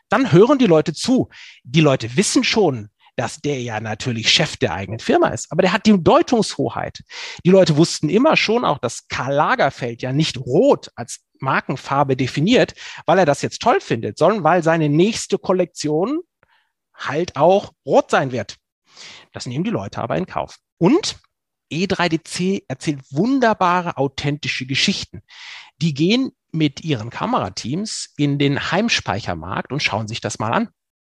dann 0.08 0.32
hören 0.32 0.58
die 0.58 0.66
Leute 0.66 0.92
zu. 0.92 1.28
Die 1.62 1.80
Leute 1.80 2.16
wissen 2.16 2.44
schon, 2.44 2.90
dass 3.16 3.40
der 3.40 3.60
ja 3.60 3.80
natürlich 3.80 4.30
Chef 4.30 4.56
der 4.56 4.74
eigenen 4.74 5.00
Firma 5.00 5.28
ist. 5.28 5.50
Aber 5.50 5.62
der 5.62 5.72
hat 5.72 5.86
die 5.86 6.02
Deutungshoheit. 6.02 7.02
Die 7.44 7.50
Leute 7.50 7.76
wussten 7.76 8.08
immer 8.08 8.36
schon 8.36 8.64
auch, 8.64 8.78
dass 8.78 9.08
Karl 9.08 9.34
Lagerfeld 9.34 10.02
ja 10.02 10.12
nicht 10.12 10.38
rot 10.38 10.90
als 10.94 11.20
Markenfarbe 11.40 12.16
definiert, 12.16 12.74
weil 13.06 13.18
er 13.18 13.26
das 13.26 13.42
jetzt 13.42 13.60
toll 13.60 13.80
findet, 13.80 14.18
sondern 14.18 14.44
weil 14.44 14.62
seine 14.62 14.88
nächste 14.88 15.38
Kollektion 15.38 16.20
halt 16.94 17.36
auch 17.36 17.72
rot 17.84 18.10
sein 18.10 18.32
wird. 18.32 18.56
Das 19.32 19.46
nehmen 19.46 19.64
die 19.64 19.70
Leute 19.70 20.00
aber 20.00 20.16
in 20.16 20.26
Kauf. 20.26 20.56
Und 20.78 21.16
E3DC 21.72 22.64
erzählt 22.68 23.00
wunderbare, 23.10 23.96
authentische 23.96 24.66
Geschichten. 24.66 25.22
Die 25.80 25.94
gehen 25.94 26.32
mit 26.52 26.84
ihren 26.84 27.10
Kamerateams 27.10 28.14
in 28.16 28.38
den 28.38 28.70
Heimspeichermarkt 28.70 29.72
und 29.72 29.82
schauen 29.82 30.08
sich 30.08 30.20
das 30.20 30.38
mal 30.38 30.52
an 30.52 30.68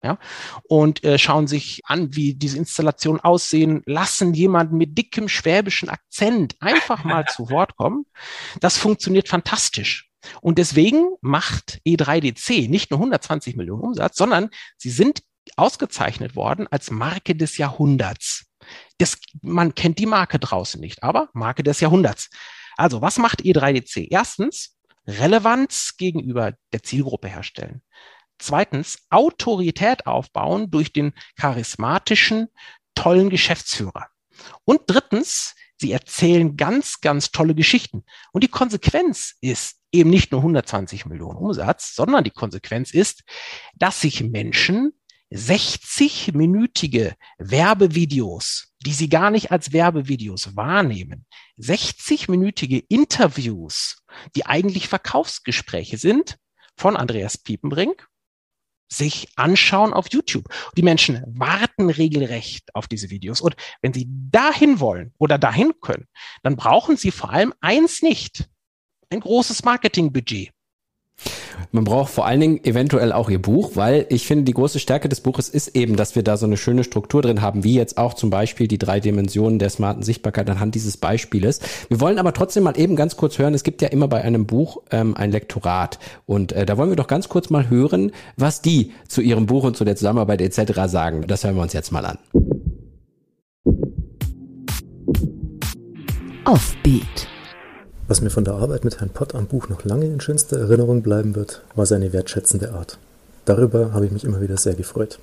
ja, 0.04 0.18
und 0.64 1.04
äh, 1.04 1.18
schauen 1.18 1.48
sich 1.48 1.82
an, 1.86 2.16
wie 2.16 2.34
diese 2.34 2.58
Installationen 2.58 3.20
aussehen, 3.20 3.82
lassen 3.86 4.34
jemanden 4.34 4.78
mit 4.78 4.98
dickem 4.98 5.28
schwäbischen 5.28 5.90
Akzent 5.90 6.56
einfach 6.62 7.04
mal 7.04 7.26
zu 7.36 7.50
Wort 7.50 7.76
kommen. 7.76 8.06
Das 8.62 8.78
funktioniert 8.78 9.28
fantastisch. 9.28 10.10
Und 10.42 10.58
deswegen 10.58 11.16
macht 11.22 11.82
E3DC 11.86 12.70
nicht 12.70 12.92
nur 12.92 13.00
120 13.00 13.56
Millionen 13.56 13.82
Umsatz, 13.82 14.18
sondern 14.18 14.50
sie 14.78 14.90
sind 14.90 15.22
ausgezeichnet 15.56 16.36
worden 16.36 16.68
als 16.70 16.92
Marke 16.92 17.36
des 17.36 17.58
Jahrhunderts. 17.58 18.46
Das, 18.98 19.18
man 19.42 19.76
kennt 19.76 20.00
die 20.00 20.06
Marke 20.06 20.40
draußen 20.40 20.80
nicht, 20.80 21.04
aber 21.04 21.30
Marke 21.34 21.64
des 21.64 21.80
Jahrhunderts. 21.80 22.30
Also, 22.78 23.02
was 23.02 23.18
macht 23.18 23.42
E3DC? 23.42 24.08
Erstens, 24.10 24.78
Relevanz 25.08 25.96
gegenüber 25.98 26.54
der 26.72 26.84
Zielgruppe 26.84 27.28
herstellen. 27.28 27.82
Zweitens, 28.39 28.99
Autorität 29.10 30.08
aufbauen 30.08 30.71
durch 30.71 30.93
den 30.93 31.13
charismatischen, 31.36 32.47
tollen 32.95 33.30
Geschäftsführer. 33.30 34.08
Und 34.65 34.82
drittens, 34.88 35.56
sie 35.78 35.91
erzählen 35.91 36.58
ganz, 36.58 37.02
ganz 37.02 37.32
tolle 37.32 37.56
Geschichten. 37.56 38.04
Und 38.32 38.43
die 38.43 38.49
Konsequenz 38.49 39.36
ist 39.41 39.78
eben 39.91 40.10
nicht 40.10 40.32
nur 40.32 40.41
120 40.41 41.06
Millionen 41.06 41.38
Umsatz, 41.38 41.95
sondern 41.95 42.23
die 42.23 42.32
Konsequenz 42.32 42.91
ist, 42.91 43.23
dass 43.75 44.02
sich 44.02 44.23
Menschen 44.23 44.93
60-minütige 45.32 47.13
Werbevideos, 47.38 48.73
die 48.80 48.93
sie 48.93 49.10
gar 49.10 49.30
nicht 49.30 49.52
als 49.52 49.73
Werbevideos 49.73 50.56
wahrnehmen, 50.56 51.25
60-minütige 51.60 52.84
Interviews, 52.89 54.04
die 54.36 54.45
eigentlich 54.45 54.88
Verkaufsgespräche 54.88 55.97
sind, 55.97 56.38
von 56.75 56.95
Andreas 56.95 57.38
Piepenbrink, 57.38 58.09
sich 58.91 59.30
anschauen 59.36 59.93
auf 59.93 60.08
YouTube. 60.12 60.45
Die 60.75 60.82
Menschen 60.82 61.23
warten 61.28 61.89
regelrecht 61.89 62.75
auf 62.75 62.88
diese 62.88 63.10
Videos. 63.10 63.39
Und 63.39 63.56
wenn 63.82 63.93
sie 63.93 64.08
dahin 64.10 64.80
wollen 64.80 65.13
oder 65.17 65.38
dahin 65.38 65.73
können, 65.80 66.08
dann 66.43 66.56
brauchen 66.56 66.97
sie 66.97 67.12
vor 67.12 67.30
allem 67.30 67.54
eins 67.62 68.02
nicht. 68.02 68.49
Ein 69.10 69.21
großes 69.21 69.63
Marketingbudget. 69.63 70.52
Man 71.72 71.84
braucht 71.84 72.12
vor 72.12 72.26
allen 72.26 72.40
Dingen 72.40 72.64
eventuell 72.64 73.12
auch 73.12 73.30
ihr 73.30 73.42
Buch, 73.42 73.72
weil 73.76 74.08
ich 74.10 74.26
finde, 74.26 74.44
die 74.44 74.54
große 74.54 74.80
Stärke 74.80 75.08
des 75.08 75.22
Buches 75.22 75.50
ist 75.50 75.76
eben, 75.76 75.96
dass 75.96 76.16
wir 76.16 76.24
da 76.24 76.36
so 76.36 76.48
eine 76.48 76.58
schöne 76.58 76.84
Struktur 76.84 77.22
drin 77.22 77.44
haben, 77.44 77.64
wie 77.64 77.76
jetzt 77.76 78.00
auch 78.00 78.16
zum 78.16 78.32
Beispiel 78.32 78.68
die 78.68 78.80
drei 78.80 79.00
Dimensionen 79.00 79.60
der 79.60 79.70
smarten 79.70 80.02
Sichtbarkeit 80.02 80.50
anhand 80.50 80.74
dieses 80.74 80.98
Beispieles. 80.98 81.60
Wir 81.88 82.02
wollen 82.02 82.18
aber 82.18 82.34
trotzdem 82.34 82.64
mal 82.64 82.80
eben 82.80 82.96
ganz 82.96 83.18
kurz 83.18 83.38
hören, 83.38 83.54
es 83.54 83.64
gibt 83.64 83.84
ja 83.84 83.90
immer 83.90 84.08
bei 84.08 84.22
einem 84.22 84.48
Buch 84.48 84.82
ähm, 84.90 85.16
ein 85.16 85.32
Lektorat 85.32 86.00
und 86.26 86.54
äh, 86.54 86.66
da 86.66 86.76
wollen 86.78 86.90
wir 86.90 86.96
doch 86.96 87.08
ganz 87.08 87.30
kurz 87.30 87.52
mal 87.52 87.70
hören, 87.70 88.14
was 88.36 88.64
die 88.64 88.92
zu 89.08 89.22
ihrem 89.22 89.46
Buch 89.46 89.64
und 89.64 89.78
zu 89.78 89.86
der 89.86 89.96
Zusammenarbeit 89.96 90.42
etc. 90.42 90.74
sagen. 90.88 91.26
Das 91.28 91.44
hören 91.44 91.56
wir 91.56 91.62
uns 91.62 91.74
jetzt 91.74 91.92
mal 91.92 92.06
an. 92.06 92.18
Offbeat 96.46 97.28
was 98.10 98.22
mir 98.22 98.32
von 98.32 98.43
der 98.43 98.56
Arbeit 98.56 98.84
mit 98.84 99.00
Herrn 99.00 99.12
Pott 99.12 99.36
am 99.36 99.45
Buch 99.45 99.69
noch 99.69 99.86
lange 99.86 100.08
in 100.08 100.19
schönster 100.19 100.60
Erinnerung 100.60 101.04
bleiben 101.04 101.36
wird, 101.36 101.62
war 101.76 101.86
seine 101.86 102.12
wertschätzende 102.12 102.74
Art. 102.74 102.98
Darüber 103.45 103.93
habe 103.93 104.08
ich 104.08 104.12
mich 104.12 104.24
immer 104.24 104.41
wieder 104.41 104.58
sehr 104.58 104.74
gefreut. 104.74 105.19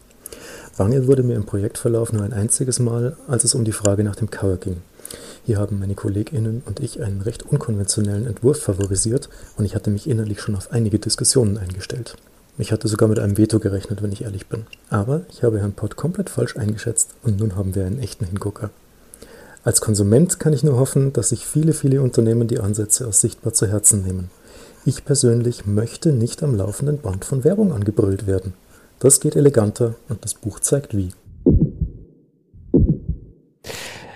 Wangel 0.76 1.08
wurde 1.08 1.24
mir 1.24 1.34
im 1.34 1.46
Projektverlauf 1.46 2.12
nur 2.12 2.22
ein 2.22 2.32
einziges 2.32 2.78
Mal, 2.78 3.16
als 3.26 3.42
es 3.42 3.56
um 3.56 3.64
die 3.64 3.72
Frage 3.72 4.04
nach 4.04 4.14
dem 4.14 4.30
Cover 4.30 4.56
ging. 4.56 4.76
Hier 5.44 5.58
haben 5.58 5.80
meine 5.80 5.96
KollegInnen 5.96 6.62
und 6.64 6.78
ich 6.78 7.02
einen 7.02 7.22
recht 7.22 7.42
unkonventionellen 7.42 8.26
Entwurf 8.26 8.62
favorisiert 8.62 9.28
und 9.56 9.64
ich 9.64 9.74
hatte 9.74 9.90
mich 9.90 10.08
innerlich 10.08 10.40
schon 10.40 10.54
auf 10.54 10.70
einige 10.70 11.00
Diskussionen 11.00 11.58
eingestellt. 11.58 12.16
Ich 12.56 12.70
hatte 12.70 12.86
sogar 12.86 13.08
mit 13.08 13.18
einem 13.18 13.36
Veto 13.36 13.58
gerechnet, 13.58 14.00
wenn 14.00 14.12
ich 14.12 14.22
ehrlich 14.22 14.46
bin. 14.46 14.64
Aber 14.90 15.22
ich 15.30 15.42
habe 15.42 15.58
Herrn 15.58 15.72
Pott 15.72 15.96
komplett 15.96 16.30
falsch 16.30 16.56
eingeschätzt 16.56 17.10
und 17.24 17.40
nun 17.40 17.56
haben 17.56 17.74
wir 17.74 17.84
einen 17.84 17.98
echten 17.98 18.26
Hingucker. 18.26 18.70
Als 19.66 19.80
Konsument 19.80 20.38
kann 20.38 20.52
ich 20.52 20.62
nur 20.62 20.78
hoffen, 20.78 21.12
dass 21.12 21.30
sich 21.30 21.44
viele, 21.44 21.72
viele 21.72 22.00
Unternehmen 22.00 22.46
die 22.46 22.60
Ansätze 22.60 23.04
aus 23.04 23.20
sichtbar 23.20 23.52
zu 23.52 23.66
Herzen 23.66 24.04
nehmen. 24.04 24.30
Ich 24.84 25.04
persönlich 25.04 25.66
möchte 25.66 26.12
nicht 26.12 26.44
am 26.44 26.54
laufenden 26.54 26.98
Band 26.98 27.24
von 27.24 27.42
Werbung 27.42 27.72
angebrüllt 27.72 28.28
werden. 28.28 28.54
Das 29.00 29.18
geht 29.18 29.34
eleganter 29.34 29.96
und 30.08 30.24
das 30.24 30.34
Buch 30.34 30.60
zeigt 30.60 30.96
wie. 30.96 31.08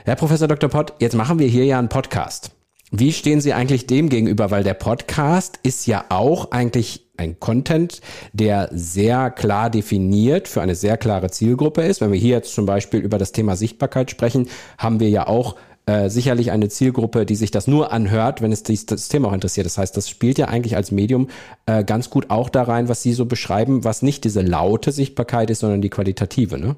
Herr 0.04 0.14
Professor 0.14 0.46
Dr. 0.46 0.70
Pott, 0.70 0.92
jetzt 1.00 1.16
machen 1.16 1.40
wir 1.40 1.48
hier 1.48 1.64
ja 1.64 1.80
einen 1.80 1.88
Podcast. 1.88 2.52
Wie 2.92 3.12
stehen 3.12 3.40
Sie 3.40 3.52
eigentlich 3.52 3.86
dem 3.86 4.08
gegenüber? 4.08 4.50
Weil 4.50 4.64
der 4.64 4.74
Podcast 4.74 5.60
ist 5.62 5.86
ja 5.86 6.06
auch 6.08 6.50
eigentlich 6.50 7.06
ein 7.16 7.38
Content, 7.38 8.00
der 8.32 8.68
sehr 8.72 9.30
klar 9.30 9.70
definiert 9.70 10.48
für 10.48 10.60
eine 10.60 10.74
sehr 10.74 10.96
klare 10.96 11.30
Zielgruppe 11.30 11.82
ist. 11.82 12.00
Wenn 12.00 12.10
wir 12.10 12.18
hier 12.18 12.36
jetzt 12.36 12.52
zum 12.52 12.66
Beispiel 12.66 12.98
über 12.98 13.16
das 13.16 13.30
Thema 13.30 13.54
Sichtbarkeit 13.54 14.10
sprechen, 14.10 14.48
haben 14.76 14.98
wir 14.98 15.08
ja 15.08 15.28
auch 15.28 15.54
äh, 15.86 16.10
sicherlich 16.10 16.50
eine 16.50 16.68
Zielgruppe, 16.68 17.26
die 17.26 17.36
sich 17.36 17.52
das 17.52 17.68
nur 17.68 17.92
anhört, 17.92 18.42
wenn 18.42 18.50
es 18.50 18.64
dies, 18.64 18.86
das 18.86 19.06
Thema 19.06 19.28
auch 19.28 19.34
interessiert. 19.34 19.66
Das 19.66 19.78
heißt, 19.78 19.96
das 19.96 20.08
spielt 20.08 20.38
ja 20.38 20.46
eigentlich 20.46 20.74
als 20.74 20.90
Medium 20.90 21.28
äh, 21.66 21.84
ganz 21.84 22.10
gut 22.10 22.30
auch 22.30 22.48
da 22.48 22.64
rein, 22.64 22.88
was 22.88 23.02
Sie 23.04 23.12
so 23.12 23.24
beschreiben, 23.24 23.84
was 23.84 24.02
nicht 24.02 24.24
diese 24.24 24.42
laute 24.42 24.90
Sichtbarkeit 24.90 25.50
ist, 25.50 25.60
sondern 25.60 25.80
die 25.80 25.90
qualitative, 25.90 26.58
ne? 26.58 26.74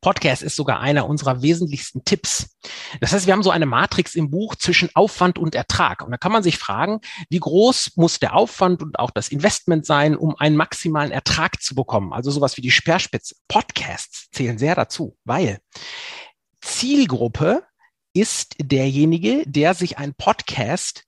Podcast 0.00 0.42
ist 0.42 0.56
sogar 0.56 0.80
einer 0.80 1.08
unserer 1.08 1.42
wesentlichsten 1.42 2.04
Tipps. 2.04 2.56
Das 3.00 3.12
heißt, 3.12 3.26
wir 3.26 3.32
haben 3.32 3.42
so 3.42 3.50
eine 3.50 3.66
Matrix 3.66 4.14
im 4.14 4.30
Buch 4.30 4.54
zwischen 4.54 4.90
Aufwand 4.94 5.38
und 5.38 5.54
Ertrag. 5.54 6.02
Und 6.02 6.10
da 6.10 6.16
kann 6.16 6.32
man 6.32 6.42
sich 6.42 6.58
fragen, 6.58 7.00
wie 7.30 7.40
groß 7.40 7.92
muss 7.96 8.18
der 8.18 8.34
Aufwand 8.34 8.82
und 8.82 8.98
auch 8.98 9.10
das 9.10 9.28
Investment 9.28 9.86
sein, 9.86 10.16
um 10.16 10.36
einen 10.36 10.56
maximalen 10.56 11.12
Ertrag 11.12 11.62
zu 11.62 11.74
bekommen? 11.74 12.12
Also 12.12 12.30
sowas 12.30 12.56
wie 12.56 12.62
die 12.62 12.70
Speerspitze. 12.70 13.36
Podcasts 13.48 14.28
zählen 14.30 14.58
sehr 14.58 14.74
dazu, 14.74 15.16
weil 15.24 15.60
Zielgruppe 16.60 17.64
ist 18.14 18.54
derjenige, 18.58 19.42
der 19.46 19.74
sich 19.74 19.98
einen 19.98 20.14
Podcast 20.14 21.04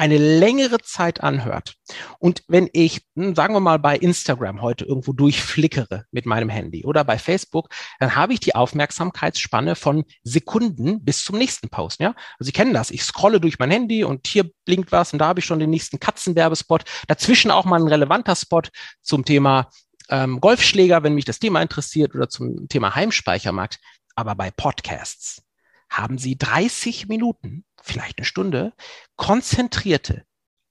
eine 0.00 0.16
längere 0.16 0.78
Zeit 0.78 1.22
anhört 1.22 1.74
und 2.20 2.42
wenn 2.48 2.70
ich, 2.72 3.02
hm, 3.16 3.34
sagen 3.34 3.52
wir 3.52 3.60
mal, 3.60 3.78
bei 3.78 3.98
Instagram 3.98 4.62
heute 4.62 4.86
irgendwo 4.86 5.12
durchflickere 5.12 6.06
mit 6.10 6.24
meinem 6.24 6.48
Handy 6.48 6.86
oder 6.86 7.04
bei 7.04 7.18
Facebook, 7.18 7.68
dann 7.98 8.16
habe 8.16 8.32
ich 8.32 8.40
die 8.40 8.54
Aufmerksamkeitsspanne 8.54 9.76
von 9.76 10.04
Sekunden 10.22 11.04
bis 11.04 11.22
zum 11.22 11.36
nächsten 11.36 11.68
Post. 11.68 12.00
Ja? 12.00 12.14
Also 12.38 12.46
Sie 12.46 12.52
kennen 12.52 12.72
das. 12.72 12.90
Ich 12.90 13.04
scrolle 13.04 13.42
durch 13.42 13.58
mein 13.58 13.70
Handy 13.70 14.02
und 14.02 14.26
hier 14.26 14.50
blinkt 14.64 14.90
was 14.90 15.12
und 15.12 15.18
da 15.18 15.26
habe 15.26 15.40
ich 15.40 15.44
schon 15.44 15.58
den 15.58 15.68
nächsten 15.68 16.00
Katzenwerbespot. 16.00 16.84
Dazwischen 17.06 17.50
auch 17.50 17.66
mal 17.66 17.78
ein 17.78 17.88
relevanter 17.88 18.36
Spot 18.36 18.62
zum 19.02 19.26
Thema 19.26 19.68
ähm, 20.08 20.40
Golfschläger, 20.40 21.02
wenn 21.02 21.14
mich 21.14 21.26
das 21.26 21.40
Thema 21.40 21.60
interessiert 21.60 22.14
oder 22.14 22.30
zum 22.30 22.68
Thema 22.68 22.94
Heimspeichermarkt. 22.94 23.78
Aber 24.14 24.34
bei 24.34 24.50
Podcasts 24.50 25.42
haben 25.90 26.18
Sie 26.18 26.38
30 26.38 27.08
Minuten 27.08 27.64
vielleicht 27.82 28.18
eine 28.18 28.24
Stunde, 28.24 28.72
konzentrierte, 29.16 30.24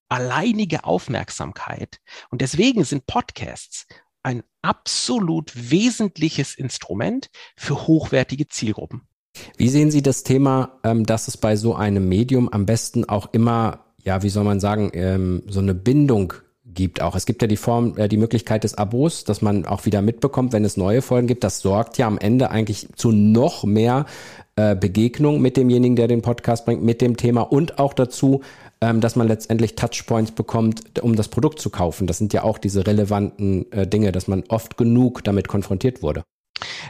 alleinige 0.07 0.83
Aufmerksamkeit. 0.83 1.99
Und 2.29 2.41
deswegen 2.41 2.83
sind 2.83 3.05
Podcasts 3.05 3.85
ein 4.23 4.43
absolut 4.61 5.51
wesentliches 5.71 6.55
Instrument 6.55 7.29
für 7.55 7.87
hochwertige 7.87 8.47
Zielgruppen. 8.47 9.07
Wie 9.57 9.69
sehen 9.69 9.91
Sie 9.91 10.01
das 10.01 10.23
Thema, 10.23 10.79
ähm, 10.83 11.05
dass 11.05 11.27
es 11.27 11.37
bei 11.37 11.55
so 11.55 11.75
einem 11.75 12.09
Medium 12.09 12.49
am 12.49 12.65
besten 12.65 13.05
auch 13.07 13.31
immer, 13.31 13.85
ja, 14.03 14.23
wie 14.23 14.29
soll 14.29 14.43
man 14.43 14.59
sagen, 14.59 14.91
ähm, 14.93 15.43
so 15.47 15.59
eine 15.59 15.75
Bindung 15.75 16.33
gibt 16.73 17.01
auch. 17.01 17.15
Es 17.15 17.25
gibt 17.25 17.41
ja 17.41 17.47
die 17.47 17.57
Form, 17.57 17.97
äh, 17.97 18.07
die 18.07 18.17
Möglichkeit 18.17 18.63
des 18.63 18.75
Abos, 18.75 19.23
dass 19.23 19.41
man 19.41 19.65
auch 19.65 19.85
wieder 19.85 20.01
mitbekommt, 20.01 20.53
wenn 20.53 20.65
es 20.65 20.77
neue 20.77 21.01
Folgen 21.01 21.27
gibt. 21.27 21.43
Das 21.43 21.59
sorgt 21.59 21.97
ja 21.97 22.07
am 22.07 22.17
Ende 22.17 22.51
eigentlich 22.51 22.87
zu 22.95 23.11
noch 23.11 23.63
mehr 23.63 24.05
äh, 24.55 24.75
Begegnung 24.75 25.41
mit 25.41 25.57
demjenigen, 25.57 25.95
der 25.95 26.07
den 26.07 26.21
Podcast 26.21 26.65
bringt, 26.65 26.83
mit 26.83 27.01
dem 27.01 27.17
Thema 27.17 27.41
und 27.41 27.79
auch 27.79 27.93
dazu, 27.93 28.41
ähm, 28.81 29.01
dass 29.01 29.15
man 29.15 29.27
letztendlich 29.27 29.75
Touchpoints 29.75 30.31
bekommt, 30.31 31.01
um 31.01 31.15
das 31.15 31.27
Produkt 31.27 31.59
zu 31.59 31.69
kaufen. 31.69 32.07
Das 32.07 32.17
sind 32.17 32.33
ja 32.33 32.43
auch 32.43 32.57
diese 32.57 32.85
relevanten 32.85 33.71
äh, 33.71 33.87
Dinge, 33.87 34.11
dass 34.11 34.27
man 34.27 34.43
oft 34.49 34.77
genug 34.77 35.23
damit 35.23 35.47
konfrontiert 35.47 36.01
wurde. 36.01 36.23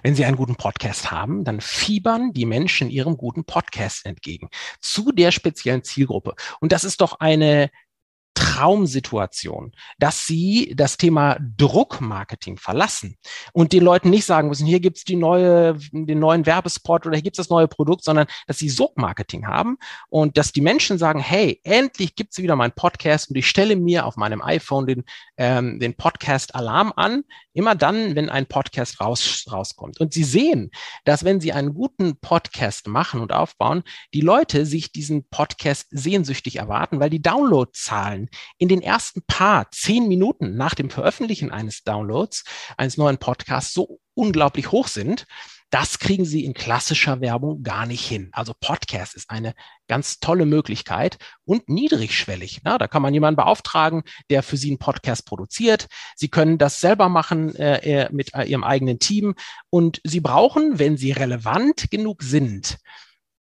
Wenn 0.04 0.16
Sie 0.16 0.26
einen 0.26 0.38
guten 0.38 0.56
Podcast 0.56 1.12
haben, 1.12 1.44
dann 1.44 1.62
fiebern 1.62 2.34
die 2.34 2.46
Menschen 2.46 2.90
Ihrem 2.90 3.18
guten 3.18 3.44
Podcast 3.44 4.06
entgegen 4.06 4.50
zu 4.80 5.12
der 5.12 5.32
speziellen 5.32 5.84
Zielgruppe. 5.84 6.34
Und 6.60 6.72
das 6.72 6.84
ist 6.84 7.02
doch 7.02 7.20
eine 7.20 7.70
Traumsituation, 8.34 9.72
dass 10.00 10.26
sie 10.26 10.74
das 10.76 10.98
Thema 10.98 11.38
Druckmarketing 11.58 12.58
verlassen 12.58 13.18
und 13.54 13.74
den 13.74 13.84
Leuten 13.84 14.10
nicht 14.10 14.26
sagen 14.26 14.50
müssen, 14.50 14.66
hier 14.66 14.80
gibt's 14.80 15.04
die 15.04 15.16
neue, 15.16 15.78
den 15.92 16.20
neuen 16.20 16.46
Werbespot 16.46 17.06
oder 17.06 17.16
hier 17.16 17.24
gibt's 17.24 17.38
das 17.38 17.50
neue 17.50 17.68
Produkt, 17.68 18.04
sondern 18.04 18.28
dass 18.48 18.58
sie 18.58 18.70
Sogmarketing 18.70 19.48
haben 19.48 19.78
und 20.10 20.38
dass 20.38 20.52
die 20.52 20.62
Menschen 20.62 20.98
sagen, 20.98 21.20
hey, 21.20 21.60
endlich 21.64 22.16
gibt's 22.16 22.38
wieder 22.38 22.56
meinen 22.56 22.74
Podcast 22.74 23.30
und 23.30 23.36
ich 23.36 23.48
stelle 23.48 23.76
mir 23.76 24.06
auf 24.06 24.16
meinem 24.16 24.42
iPhone 24.42 24.88
den, 24.88 25.04
ähm, 25.38 25.80
den 25.80 25.96
Podcast-Alarm 25.96 26.94
an, 26.96 27.24
immer 27.54 27.76
dann, 27.76 28.16
wenn 28.16 28.30
ein 28.30 28.46
Podcast 28.46 29.02
raus, 29.02 29.46
rauskommt. 29.52 30.00
Und 30.00 30.14
sie 30.14 30.24
sehen, 30.24 30.72
dass 31.04 31.24
wenn 31.24 31.42
sie 31.42 31.52
einen 31.52 31.74
guten 31.74 32.18
Podcast 32.20 32.88
machen 32.88 33.22
und 33.22 33.34
aufbauen, 33.34 33.84
die 34.14 34.22
Leute 34.22 34.66
sich 34.66 34.92
diesen 34.92 35.28
Podcast 35.30 35.88
sehnsüchtig 35.92 36.58
erwarten, 36.58 37.00
weil 37.00 37.10
die 37.10 37.22
Downloadzahlen 37.22 38.29
in 38.58 38.70
den 38.70 38.82
ersten 38.82 39.22
paar 39.28 39.70
zehn 39.72 40.08
Minuten 40.08 40.56
nach 40.56 40.76
dem 40.76 40.90
Veröffentlichen 40.90 41.52
eines 41.52 41.84
Downloads, 41.84 42.44
eines 42.78 42.98
neuen 42.98 43.18
Podcasts 43.18 43.74
so 43.74 44.00
unglaublich 44.14 44.72
hoch 44.72 44.88
sind, 44.88 45.26
Das 45.72 46.00
kriegen 46.00 46.26
Sie 46.26 46.46
in 46.46 46.56
klassischer 46.56 47.22
Werbung 47.22 47.62
gar 47.62 47.86
nicht 47.86 48.04
hin. 48.04 48.30
Also 48.32 48.54
Podcast 48.60 49.16
ist 49.16 49.30
eine 49.30 49.54
ganz 49.88 50.20
tolle 50.20 50.48
Möglichkeit 50.48 51.18
und 51.46 51.70
niedrigschwellig. 51.70 52.62
Na, 52.64 52.80
da 52.80 52.88
kann 52.88 53.04
man 53.04 53.14
jemanden 53.14 53.36
beauftragen, 53.36 54.02
der 54.32 54.42
für 54.42 54.58
Sie 54.58 54.70
einen 54.70 54.80
Podcast 54.80 55.28
produziert. 55.28 55.88
Sie 56.16 56.30
können 56.30 56.58
das 56.58 56.80
selber 56.80 57.08
machen 57.08 57.56
äh, 57.56 58.06
äh 58.06 58.10
mit 58.12 58.34
äh, 58.34 58.46
Ihrem 58.46 58.64
eigenen 58.64 58.98
Team 58.98 59.36
und 59.70 60.02
Sie 60.04 60.22
brauchen, 60.22 60.80
wenn 60.80 60.98
Sie 60.98 61.12
relevant 61.12 61.92
genug 61.92 62.24
sind, 62.24 62.80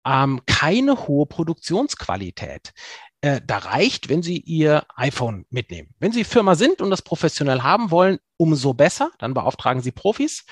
ähm, 0.05 0.41
keine 0.45 1.07
hohe 1.07 1.25
Produktionsqualität. 1.25 2.73
Äh, 3.21 3.41
da 3.45 3.57
reicht, 3.57 4.07
wenn 4.09 4.23
Sie 4.23 4.37
Ihr 4.39 4.85
iPhone 4.95 5.45
mitnehmen. 5.49 5.93
Wenn 5.99 6.11
Sie 6.11 6.23
Firma 6.23 6.55
sind 6.55 6.81
und 6.81 6.89
das 6.89 7.01
professionell 7.01 7.61
haben 7.61 7.91
wollen, 7.91 8.19
umso 8.37 8.73
besser. 8.73 9.11
Dann 9.19 9.33
beauftragen 9.33 9.81
Sie 9.81 9.91
Profis. 9.91 10.45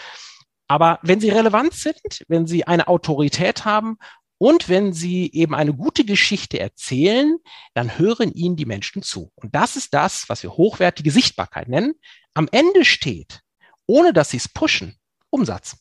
Aber 0.67 0.99
wenn 1.01 1.21
Sie 1.21 1.29
relevant 1.29 1.73
sind, 1.73 2.25
wenn 2.27 2.45
Sie 2.45 2.65
eine 2.67 2.87
Autorität 2.89 3.63
haben 3.63 3.97
und 4.37 4.67
wenn 4.67 4.91
Sie 4.91 5.31
eben 5.31 5.55
eine 5.55 5.73
gute 5.73 6.03
Geschichte 6.03 6.59
erzählen, 6.59 7.37
dann 7.73 7.97
hören 7.97 8.33
Ihnen 8.33 8.57
die 8.57 8.65
Menschen 8.65 9.01
zu. 9.01 9.31
Und 9.35 9.55
das 9.55 9.77
ist 9.77 9.93
das, 9.93 10.27
was 10.27 10.43
wir 10.43 10.51
hochwertige 10.51 11.11
Sichtbarkeit 11.11 11.69
nennen. 11.69 11.93
Am 12.33 12.49
Ende 12.51 12.83
steht, 12.83 13.41
ohne 13.85 14.11
dass 14.11 14.31
Sie 14.31 14.37
es 14.37 14.49
pushen, 14.49 14.97
Umsatz. 15.29 15.77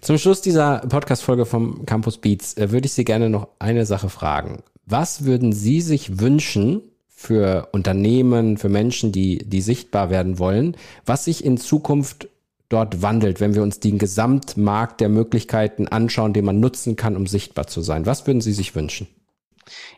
Zum 0.00 0.18
Schluss 0.18 0.40
dieser 0.40 0.78
Podcast-Folge 0.78 1.46
vom 1.46 1.84
Campus 1.86 2.18
Beats 2.18 2.56
äh, 2.56 2.70
würde 2.70 2.86
ich 2.86 2.92
Sie 2.92 3.04
gerne 3.04 3.28
noch 3.28 3.48
eine 3.58 3.86
Sache 3.86 4.08
fragen. 4.08 4.62
Was 4.86 5.24
würden 5.24 5.52
Sie 5.52 5.80
sich 5.80 6.18
wünschen 6.18 6.82
für 7.08 7.68
Unternehmen, 7.72 8.56
für 8.56 8.68
Menschen, 8.68 9.12
die, 9.12 9.38
die 9.38 9.60
sichtbar 9.60 10.10
werden 10.10 10.38
wollen, 10.38 10.76
was 11.04 11.26
sich 11.26 11.44
in 11.44 11.58
Zukunft 11.58 12.28
dort 12.70 13.02
wandelt, 13.02 13.40
wenn 13.40 13.54
wir 13.54 13.62
uns 13.62 13.80
den 13.80 13.98
Gesamtmarkt 13.98 15.00
der 15.00 15.10
Möglichkeiten 15.10 15.86
anschauen, 15.88 16.32
den 16.32 16.44
man 16.44 16.60
nutzen 16.60 16.96
kann, 16.96 17.16
um 17.16 17.26
sichtbar 17.26 17.66
zu 17.66 17.82
sein? 17.82 18.06
Was 18.06 18.26
würden 18.26 18.40
Sie 18.40 18.52
sich 18.52 18.74
wünschen? 18.74 19.06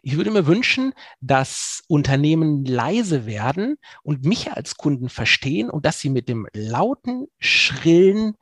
Ich 0.03 0.17
würde 0.17 0.31
mir 0.31 0.47
wünschen, 0.47 0.93
dass 1.21 1.83
Unternehmen 1.89 2.65
leise 2.65 3.27
werden 3.27 3.77
und 4.03 4.25
mich 4.25 4.53
als 4.53 4.77
Kunden 4.77 5.09
verstehen 5.09 5.71
und 5.71 5.87
dass 5.87 6.01
sie 6.01 6.11
mit 6.11 6.29
dem 6.29 6.47
lauten, 6.53 7.29
schrillen 7.39 8.37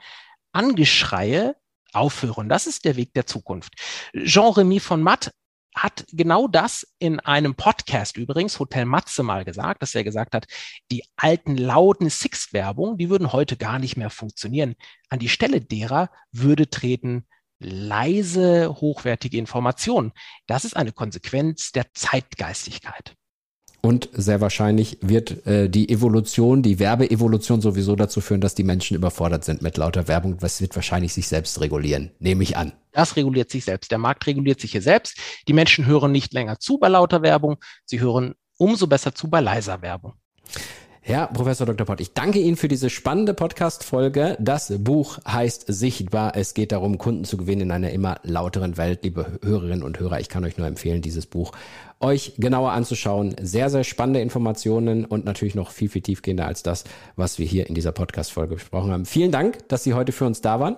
Angeschreie 0.52 1.56
aufhören. 1.92 2.48
Das 2.48 2.66
ist 2.66 2.84
der 2.84 2.96
Weg 2.96 3.14
der 3.14 3.26
Zukunft. 3.26 3.74
Jean-Remy 4.14 4.80
von 4.80 5.02
Matt 5.02 5.32
hat 5.74 6.04
genau 6.10 6.48
das 6.48 6.86
in 6.98 7.20
einem 7.20 7.54
Podcast 7.54 8.16
übrigens, 8.16 8.58
Hotel 8.58 8.84
Matze 8.84 9.22
mal 9.22 9.44
gesagt, 9.44 9.82
dass 9.82 9.94
er 9.94 10.04
gesagt 10.04 10.34
hat, 10.34 10.46
die 10.90 11.04
alten 11.16 11.56
lauten 11.56 12.10
Sixt-Werbung, 12.10 12.98
die 12.98 13.08
würden 13.08 13.32
heute 13.32 13.56
gar 13.56 13.78
nicht 13.78 13.96
mehr 13.96 14.10
funktionieren. 14.10 14.74
An 15.08 15.20
die 15.20 15.28
Stelle 15.28 15.60
derer 15.60 16.10
würde 16.32 16.68
treten 16.70 17.26
leise, 17.60 18.74
hochwertige 18.80 19.38
Informationen. 19.38 20.12
Das 20.46 20.64
ist 20.64 20.76
eine 20.76 20.92
Konsequenz 20.92 21.72
der 21.72 21.92
Zeitgeistigkeit. 21.92 23.14
Und 23.82 24.10
sehr 24.12 24.40
wahrscheinlich 24.40 24.98
wird 25.00 25.46
äh, 25.46 25.68
die 25.68 25.88
Evolution, 25.88 26.62
die 26.62 26.78
Werbeevolution 26.78 27.60
sowieso 27.60 27.96
dazu 27.96 28.20
führen, 28.20 28.40
dass 28.40 28.54
die 28.54 28.64
Menschen 28.64 28.94
überfordert 28.94 29.44
sind 29.44 29.62
mit 29.62 29.76
lauter 29.78 30.06
Werbung. 30.06 30.36
Das 30.38 30.60
wird 30.60 30.74
wahrscheinlich 30.76 31.14
sich 31.14 31.28
selbst 31.28 31.60
regulieren, 31.60 32.10
nehme 32.18 32.42
ich 32.42 32.56
an. 32.56 32.72
Das 32.92 33.16
reguliert 33.16 33.50
sich 33.50 33.64
selbst. 33.64 33.90
Der 33.90 33.98
Markt 33.98 34.26
reguliert 34.26 34.60
sich 34.60 34.72
hier 34.72 34.82
selbst. 34.82 35.16
Die 35.48 35.52
Menschen 35.52 35.86
hören 35.86 36.12
nicht 36.12 36.32
länger 36.34 36.58
zu 36.58 36.78
bei 36.78 36.88
lauter 36.88 37.22
Werbung. 37.22 37.56
Sie 37.86 38.00
hören 38.00 38.34
umso 38.58 38.86
besser 38.86 39.14
zu 39.14 39.30
bei 39.30 39.40
leiser 39.40 39.80
Werbung. 39.80 40.14
Herr 41.10 41.26
Professor 41.26 41.66
Dr. 41.66 41.84
Pott, 41.86 42.00
ich 42.00 42.12
danke 42.12 42.38
Ihnen 42.38 42.56
für 42.56 42.68
diese 42.68 42.88
spannende 42.88 43.34
Podcast-Folge. 43.34 44.36
Das 44.38 44.72
Buch 44.78 45.18
heißt 45.26 45.64
Sichtbar. 45.66 46.36
Es 46.36 46.54
geht 46.54 46.70
darum, 46.70 46.98
Kunden 46.98 47.24
zu 47.24 47.36
gewinnen 47.36 47.62
in 47.62 47.70
einer 47.72 47.90
immer 47.90 48.20
lauteren 48.22 48.76
Welt. 48.76 49.02
Liebe 49.02 49.40
Hörerinnen 49.42 49.82
und 49.82 49.98
Hörer, 49.98 50.20
ich 50.20 50.28
kann 50.28 50.44
euch 50.44 50.56
nur 50.56 50.68
empfehlen, 50.68 51.02
dieses 51.02 51.26
Buch 51.26 51.50
euch 51.98 52.34
genauer 52.38 52.70
anzuschauen. 52.70 53.34
Sehr, 53.42 53.70
sehr 53.70 53.82
spannende 53.82 54.20
Informationen 54.20 55.04
und 55.04 55.24
natürlich 55.24 55.56
noch 55.56 55.72
viel, 55.72 55.88
viel 55.88 56.02
tiefgehender 56.02 56.46
als 56.46 56.62
das, 56.62 56.84
was 57.16 57.40
wir 57.40 57.46
hier 57.46 57.66
in 57.66 57.74
dieser 57.74 57.90
Podcast-Folge 57.90 58.54
besprochen 58.54 58.92
haben. 58.92 59.04
Vielen 59.04 59.32
Dank, 59.32 59.68
dass 59.68 59.82
Sie 59.82 59.94
heute 59.94 60.12
für 60.12 60.26
uns 60.26 60.42
da 60.42 60.60
waren. 60.60 60.76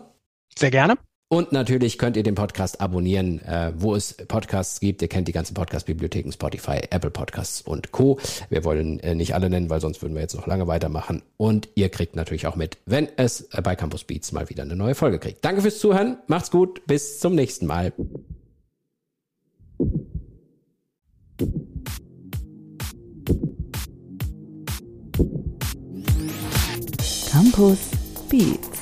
Sehr 0.56 0.70
gerne. 0.70 0.94
Und 1.32 1.50
natürlich 1.50 1.96
könnt 1.96 2.18
ihr 2.18 2.24
den 2.24 2.34
Podcast 2.34 2.82
abonnieren, 2.82 3.40
äh, 3.40 3.72
wo 3.74 3.94
es 3.94 4.12
Podcasts 4.12 4.80
gibt. 4.80 5.00
Ihr 5.00 5.08
kennt 5.08 5.28
die 5.28 5.32
ganzen 5.32 5.54
Podcast-Bibliotheken, 5.54 6.30
Spotify, 6.30 6.82
Apple 6.90 7.10
Podcasts 7.10 7.62
und 7.62 7.90
Co. 7.90 8.18
Wir 8.50 8.64
wollen 8.64 9.00
äh, 9.00 9.14
nicht 9.14 9.34
alle 9.34 9.48
nennen, 9.48 9.70
weil 9.70 9.80
sonst 9.80 10.02
würden 10.02 10.12
wir 10.12 10.20
jetzt 10.20 10.34
noch 10.34 10.46
lange 10.46 10.66
weitermachen. 10.66 11.22
Und 11.38 11.70
ihr 11.74 11.88
kriegt 11.88 12.16
natürlich 12.16 12.46
auch 12.46 12.54
mit, 12.54 12.76
wenn 12.84 13.08
es 13.16 13.48
äh, 13.52 13.62
bei 13.62 13.76
Campus 13.76 14.04
Beats 14.04 14.32
mal 14.32 14.50
wieder 14.50 14.62
eine 14.62 14.76
neue 14.76 14.94
Folge 14.94 15.18
kriegt. 15.18 15.42
Danke 15.42 15.62
fürs 15.62 15.78
Zuhören. 15.78 16.18
Macht's 16.26 16.50
gut. 16.50 16.86
Bis 16.86 17.18
zum 17.18 17.34
nächsten 17.34 17.64
Mal. 17.64 17.94
Campus 27.30 27.78
Beats. 28.28 28.81